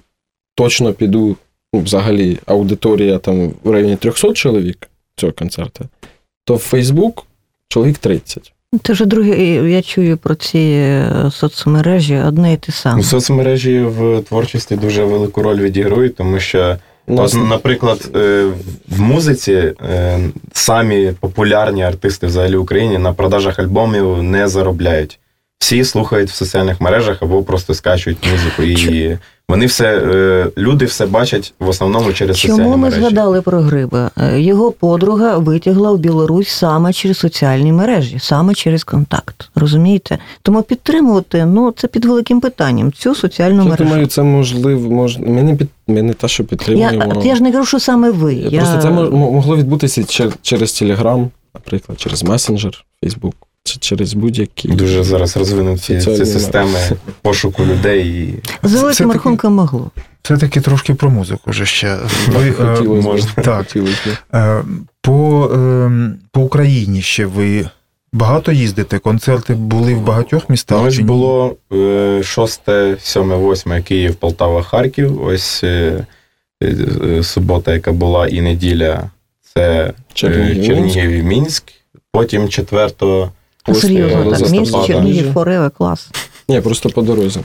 точно 0.56 0.94
піду, 0.94 1.38
ну, 1.74 1.80
взагалі, 1.80 2.40
аудиторія 2.46 3.18
там 3.18 3.54
в 3.64 3.72
районі 3.72 3.96
300 3.96 4.34
чоловік 4.34 4.90
цього 5.16 5.34
концерту, 5.34 5.86
то 6.46 6.56
в 6.56 6.60
Фейсбук 6.60 7.26
чоловік 7.68 7.98
30. 7.98 8.54
Це 8.84 8.94
вже 8.94 9.06
друге, 9.06 9.46
я 9.72 9.82
чую 9.82 10.18
про 10.18 10.36
ці 10.36 10.60
е, 10.60 11.32
соцмережі 11.32 12.18
одне 12.18 12.54
і 12.54 12.58
те 12.58 12.72
саме. 12.72 13.04
Соцмережі 13.04 13.82
в 13.82 14.22
творчості 14.22 14.76
дуже 14.76 15.04
велику 15.04 15.44
роль 15.44 15.60
відіграють, 15.60 16.16
тому 16.16 16.40
що, 16.40 16.78
от, 17.08 17.34
наприклад, 17.34 18.12
е, 18.16 18.46
в 18.90 19.02
музиці 19.02 19.52
е, 19.54 20.20
самі 20.54 21.14
популярні 21.20 21.84
артисти 21.84 22.28
взагалі 22.28 22.56
в 22.56 22.62
Україні 22.62 22.98
на 22.98 23.14
продажах 23.14 23.60
альбомів 23.60 24.24
не 24.24 24.48
заробляють. 24.48 25.20
Всі 25.64 25.84
слухають 25.84 26.30
в 26.30 26.34
соціальних 26.34 26.82
мережах 26.82 27.18
або 27.22 27.44
просто 27.44 27.74
скачують 27.74 28.18
музику. 28.32 28.64
І 28.64 29.18
вони 29.50 29.66
все, 29.66 29.98
е, 29.98 30.48
люди 30.58 30.86
все 30.86 31.06
бачать 31.06 31.54
в 31.60 31.68
основному 31.70 32.14
через 32.14 32.38
Чому 32.38 32.58
соціальні 32.58 32.78
ми 32.78 32.92
згадали 32.92 33.42
про 33.42 33.60
гриба? 33.60 34.12
Е, 34.18 34.42
Його 34.42 34.72
подруга 34.72 35.38
витягла 35.38 35.92
в 35.92 35.98
Білорусь 35.98 36.50
саме 36.50 36.94
через 36.94 37.18
соціальні 37.18 37.72
мережі, 37.72 38.20
саме 38.20 38.54
через 38.54 38.84
контакт. 38.84 39.50
Розумієте? 39.56 40.18
Тому 40.42 40.64
підтримувати 40.64 41.46
ну 41.46 41.74
це 41.78 41.88
під 41.88 42.06
великим 42.06 42.42
питанням. 42.42 42.92
Цю 42.92 43.16
соціальну 43.16 43.64
Я 43.64 43.70
мережу. 43.70 43.84
думаю, 43.84 44.08
це 44.08 44.24
можливо, 44.24 44.90
мож... 44.90 45.18
ми, 45.18 45.44
не 45.44 45.56
під... 45.56 45.68
ми 45.88 46.02
не 46.02 46.14
те, 46.14 46.28
що 46.28 46.44
я, 46.44 46.48
підтримуємо. 46.48 47.14
от 47.16 47.26
я 47.26 47.36
ж 47.36 47.44
не 47.44 47.52
кажу, 47.52 47.66
що 47.66 47.80
саме 47.80 48.12
ви. 48.12 48.34
Я... 48.34 48.60
Просто 48.60 48.82
це 48.82 48.90
мож- 48.90 49.12
могло 49.12 49.58
відбутися 49.58 50.02
чер- 50.02 50.34
через 50.42 50.70
Telegram, 50.70 51.28
наприклад, 51.56 52.00
через 52.00 52.24
месенджер, 52.24 52.86
Facebook, 53.04 53.34
чи 53.64 53.80
через 53.80 54.14
будь-які. 54.14 54.68
Дуже 54.68 55.04
зараз 55.04 55.38
розвинуті 55.38 56.00
ці 56.00 56.26
системи 56.26 56.80
пошуку 57.22 57.66
людей. 57.66 58.08
І... 58.08 58.40
За 58.64 58.82
великим 58.82 59.08
таки- 59.08 59.18
рахунком 59.18 59.54
могло. 59.54 59.92
Це-таки 60.24 60.62
трошки 60.62 60.94
про 60.94 61.10
музику 61.10 61.52
вже 61.52 61.66
ще. 61.66 61.98
Ви, 62.28 62.48
е, 62.50 62.52
Хотілося 62.52 63.08
можна. 63.08 63.32
Так. 63.44 63.58
Хотілося. 63.58 64.18
Е, 64.34 64.64
По, 65.02 65.50
ем, 65.54 66.16
по 66.32 66.42
Україні 66.42 67.02
ще 67.02 67.26
ви 67.26 67.70
багато 68.14 68.52
їздите? 68.52 69.00
Концерти 69.00 69.54
були 69.54 69.96
в 69.96 70.02
багатьох 70.02 70.50
містах? 70.50 70.82
Ну, 70.82 70.88
ось 70.88 70.96
чи 70.96 71.04
було 71.04 71.56
е, 71.74 72.22
6, 72.24 72.62
7, 73.00 73.32
8 73.32 73.84
Київ, 73.84 74.16
Полтава, 74.16 74.64
Харків. 74.64 75.24
Ось 75.24 75.64
е, 75.64 76.06
субота, 77.22 77.74
яка 77.74 77.92
була, 77.92 78.28
і 78.28 78.42
неділя 78.42 79.10
це 79.54 79.94
Чернігів, 80.14 80.66
Чернігів, 80.66 80.94
Чернігів 80.94 81.12
і 81.12 81.24
Мінськ. 81.24 81.64
Потім 82.12 82.50
4 82.50 82.90
А 83.64 83.74
серйозно, 83.74 84.32
так. 84.32 84.50
Мінськ, 84.50 84.86
Чернігів, 84.86 85.34
Фореве, 85.34 85.70
клас. 85.70 86.10
Ні, 86.50 86.62
просто 86.62 86.90
по 86.90 87.02
дорозі. 87.02 87.40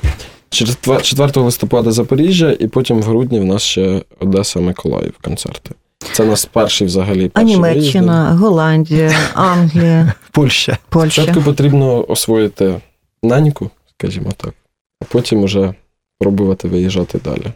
Через 0.50 0.78
4 1.02 1.31
листопада 1.37 1.92
Запоріжжя, 1.92 2.57
і 2.61 2.68
потім 2.68 3.00
в 3.00 3.04
грудні 3.04 3.40
в 3.40 3.44
нас 3.44 3.62
ще 3.62 4.02
Одеса, 4.20 4.61
Миколаїв 4.61 5.14
концерти. 5.22 5.70
Це 6.12 6.24
наш 6.24 6.44
перший 6.44 6.87
взагалі. 6.87 7.31
А 7.35 7.40
перший 7.40 7.54
Німеччина, 7.54 8.37
Голландія, 8.40 9.12
Англія, 9.35 10.12
Польща. 10.31 10.78
Польща. 10.88 11.22
Спочатку 11.22 11.42
потрібно 11.42 12.04
освоїти 12.09 12.81
наньку, 13.22 13.70
скажімо 13.98 14.33
так, 14.37 14.54
а 15.02 15.04
потім 15.04 15.42
уже 15.42 15.74
пробувати 16.18 16.68
виїжджати 16.68 17.20
далі. 17.24 17.52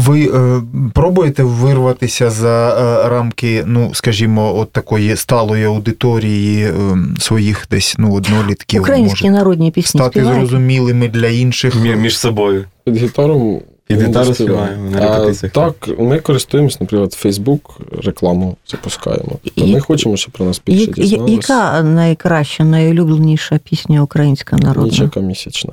Ви 0.00 0.30
е, 0.34 0.62
пробуєте 0.94 1.42
вирватися 1.42 2.30
за 2.30 2.68
е, 3.04 3.08
рамки, 3.08 3.64
ну, 3.66 3.90
скажімо, 3.94 4.58
от 4.58 4.72
такої 4.72 5.16
сталої 5.16 5.64
аудиторії 5.64 6.64
е, 6.64 6.72
своїх 7.18 7.66
десь 7.70 7.94
ну, 7.98 8.14
однолітків, 8.14 8.82
Українські 8.82 9.24
може, 9.30 9.38
народні 9.38 9.70
пісні 9.70 9.98
стати 9.98 10.20
співаєте? 10.20 10.46
зрозумілими 10.46 11.08
для 11.08 11.26
інших? 11.28 11.76
мі- 11.76 11.96
між 11.96 12.18
собою. 12.18 12.64
Під 12.84 12.96
гітару 12.96 13.62
Під 13.86 14.02
гітару 14.02 14.34
співаємо 14.34 14.90
на 14.90 14.98
А, 14.98 15.18
репетиціях. 15.18 15.52
Так, 15.52 15.74
ми 15.98 16.18
користуємось, 16.20 16.80
наприклад, 16.80 17.18
Facebook 17.24 17.60
рекламу 18.04 18.56
запускаємо. 18.66 19.32
Тобто 19.44 19.64
І- 19.64 19.72
ми 19.74 19.80
хочемо, 19.80 20.16
щоб 20.16 20.32
про 20.32 20.44
нас 20.46 20.62
більше 20.66 20.80
Я- 20.84 20.86
я- 20.96 21.02
дізналися. 21.04 21.32
Яка 21.54 21.82
найкраща, 21.82 22.64
найулюбленіша 22.64 23.58
пісня 23.58 24.02
українська 24.02 24.56
народна? 24.56 24.82
Нічека 24.92 25.20
місячна. 25.20 25.72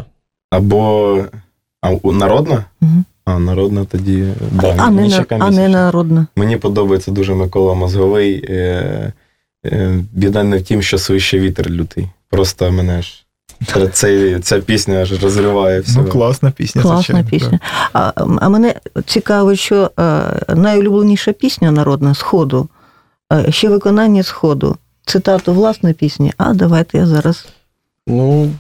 Або 0.52 1.18
а, 1.82 1.90
у- 1.92 2.12
народна? 2.14 2.66
Мгм. 2.82 3.06
А, 3.28 3.40
народна 3.40 3.86
тоді. 3.86 4.28
Да, 4.52 4.76
А, 4.78 4.90
не, 4.92 5.08
на- 5.08 5.26
а 5.30 5.52
не 5.52 5.68
народна. 5.68 6.28
Мені 6.36 6.58
подобається 6.58 7.12
дуже 7.12 7.34
Микола 7.36 7.74
Мозговий. 7.74 8.46
Е, 8.50 9.14
е, 9.66 10.00
біда 10.14 10.44
не 10.44 10.58
в 10.58 10.62
тім, 10.62 10.82
що 10.82 10.98
свище 10.98 11.40
вітер 11.40 11.70
лютий. 11.70 12.10
Просто 12.30 12.72
мене 12.72 13.02
ж 13.02 13.26
ця- 13.94 14.40
ця 14.40 14.60
пісня 14.60 14.96
аж 14.96 15.24
розриває 15.24 15.80
все. 15.80 16.00
Ну, 16.02 16.06
класна 16.10 16.52
пісня. 16.52 16.82
Класна 16.82 17.24
пісня. 17.24 17.60
А, 17.94 18.12
а 18.42 18.50
мене 18.50 18.76
цікавить, 19.06 19.60
що 19.60 19.92
е, 20.00 20.22
найулюбленіша 20.56 21.32
пісня 21.34 21.72
народна 21.72 22.16
Сходу, 22.16 22.70
е, 23.34 23.52
ще 23.52 23.70
виконання 23.70 24.24
Сходу. 24.24 24.78
Цитату 25.06 25.54
власної 25.54 25.96
пісні. 25.96 26.34
А 26.38 26.54
давайте 26.54 26.98
я 26.98 27.06
зараз. 27.06 27.46
Ну. 28.08 28.52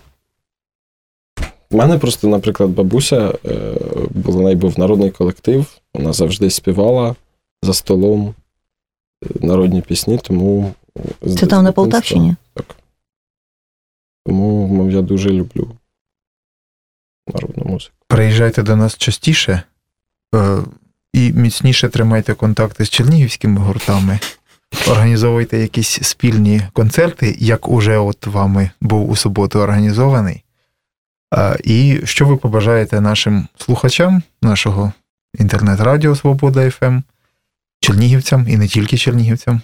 У 1.70 1.78
мене 1.78 1.98
просто, 1.98 2.28
наприклад, 2.28 2.70
бабуся 2.70 3.34
е, 3.46 3.74
була 4.10 4.44
неї 4.44 4.56
був 4.56 4.80
народний 4.80 5.12
колектив, 5.12 5.78
вона 5.94 6.14
завжди 6.14 6.50
співала 6.50 7.16
за 7.62 7.74
столом 7.74 8.36
е, 9.26 9.28
народні 9.42 9.82
пісні, 9.82 10.18
тому. 10.18 10.74
Це 11.40 11.46
там 11.46 11.64
на 11.64 11.72
Полтавщині? 11.72 12.36
Так. 12.54 12.76
Тому 14.26 14.68
мов, 14.68 14.92
я 14.92 15.02
дуже 15.02 15.30
люблю 15.30 15.72
народну 17.34 17.64
музику. 17.66 17.96
Приїжджайте 18.08 18.64
до 18.64 18.76
нас 18.76 18.98
частіше 18.98 19.62
е, 20.36 20.58
і 21.14 21.32
міцніше 21.32 21.90
тримайте 21.90 22.34
контакти 22.34 22.86
з 22.86 22.90
чернігівськими 22.90 23.62
гуртами. 23.62 24.20
Організовуйте 24.88 25.58
якісь 25.58 26.00
спільні 26.02 26.62
концерти, 26.74 27.36
як 27.40 27.70
уже 27.70 27.98
от 27.98 28.28
вами 28.28 28.70
був 28.82 29.10
у 29.10 29.16
суботу 29.16 29.60
організований. 29.60 30.44
І 31.64 32.00
що 32.04 32.26
ви 32.26 32.38
побажаєте 32.38 33.02
нашим 33.02 33.48
слухачам 33.58 34.24
нашого 34.42 34.92
інтернет-радіо 35.40 36.16
Свобода 36.16 36.70
ФМ, 36.72 37.00
чернігівцям 37.80 38.48
і 38.50 38.58
не 38.58 38.68
тільки 38.68 38.98
чернігівцям? 38.98 39.62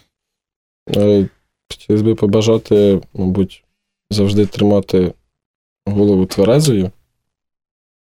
Е, 0.96 1.30
Хотілося 1.72 2.04
б 2.04 2.16
побажати, 2.16 3.02
мабуть, 3.14 3.64
завжди 4.10 4.46
тримати 4.46 5.14
голову 5.86 6.26
тверезою, 6.26 6.92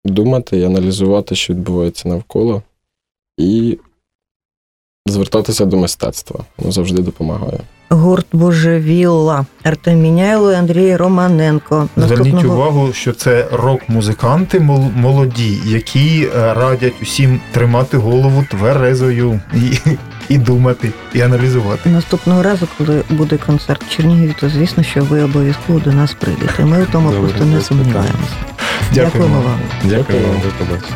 думати 0.06 0.58
і 0.58 0.64
аналізувати, 0.64 1.36
що 1.36 1.54
відбувається 1.54 2.10
навколо, 2.10 2.64
і 3.38 3.80
звертатися 5.06 5.66
до 5.66 5.78
мистецтва. 5.78 6.46
Воно 6.58 6.72
завжди 6.72 7.02
допомагає. 7.02 7.60
Гурт 7.94 8.26
Божевілла, 8.34 9.46
Артем 9.64 10.00
Міняйло 10.02 10.52
і 10.52 10.56
Андрій 10.56 10.96
Романенко. 10.96 11.88
Зверніть 11.98 12.44
увагу, 12.46 12.94
що 12.94 13.14
це 13.14 13.46
рок-музиканти 13.52 14.60
мол- 14.60 14.92
молоді, 14.96 15.60
які 15.66 16.28
е, 16.36 16.54
радять 16.54 16.94
усім 17.02 17.40
тримати 17.52 17.98
голову 17.98 18.46
тверезою 18.50 19.40
і, 19.56 19.78
і 20.30 20.38
думати, 20.38 20.90
і 21.14 21.22
аналізувати. 21.22 21.90
Наступного 21.90 22.44
разу, 22.44 22.68
коли 22.78 23.02
буде 23.10 23.38
концерт 23.38 23.84
в 23.84 23.90
Чернігові, 23.90 24.36
то 24.40 24.50
звісно, 24.50 24.84
що 24.84 25.04
ви 25.04 25.24
обов'язково 25.24 25.80
до 25.80 25.92
нас 25.92 26.14
прийдете. 26.14 26.66
Ми 26.66 26.84
у 26.84 26.86
тому 26.86 27.12
Добре, 27.12 27.30
просто 27.30 27.46
не 27.46 27.62
сумніваємося. 27.62 28.34
Дякуємо 28.94 29.06
Дякуємо 29.12 29.42
вам. 29.42 29.60
Дякую 29.84 30.20
вам, 30.28 30.36
до 30.36 30.66
побачення. 30.66 30.96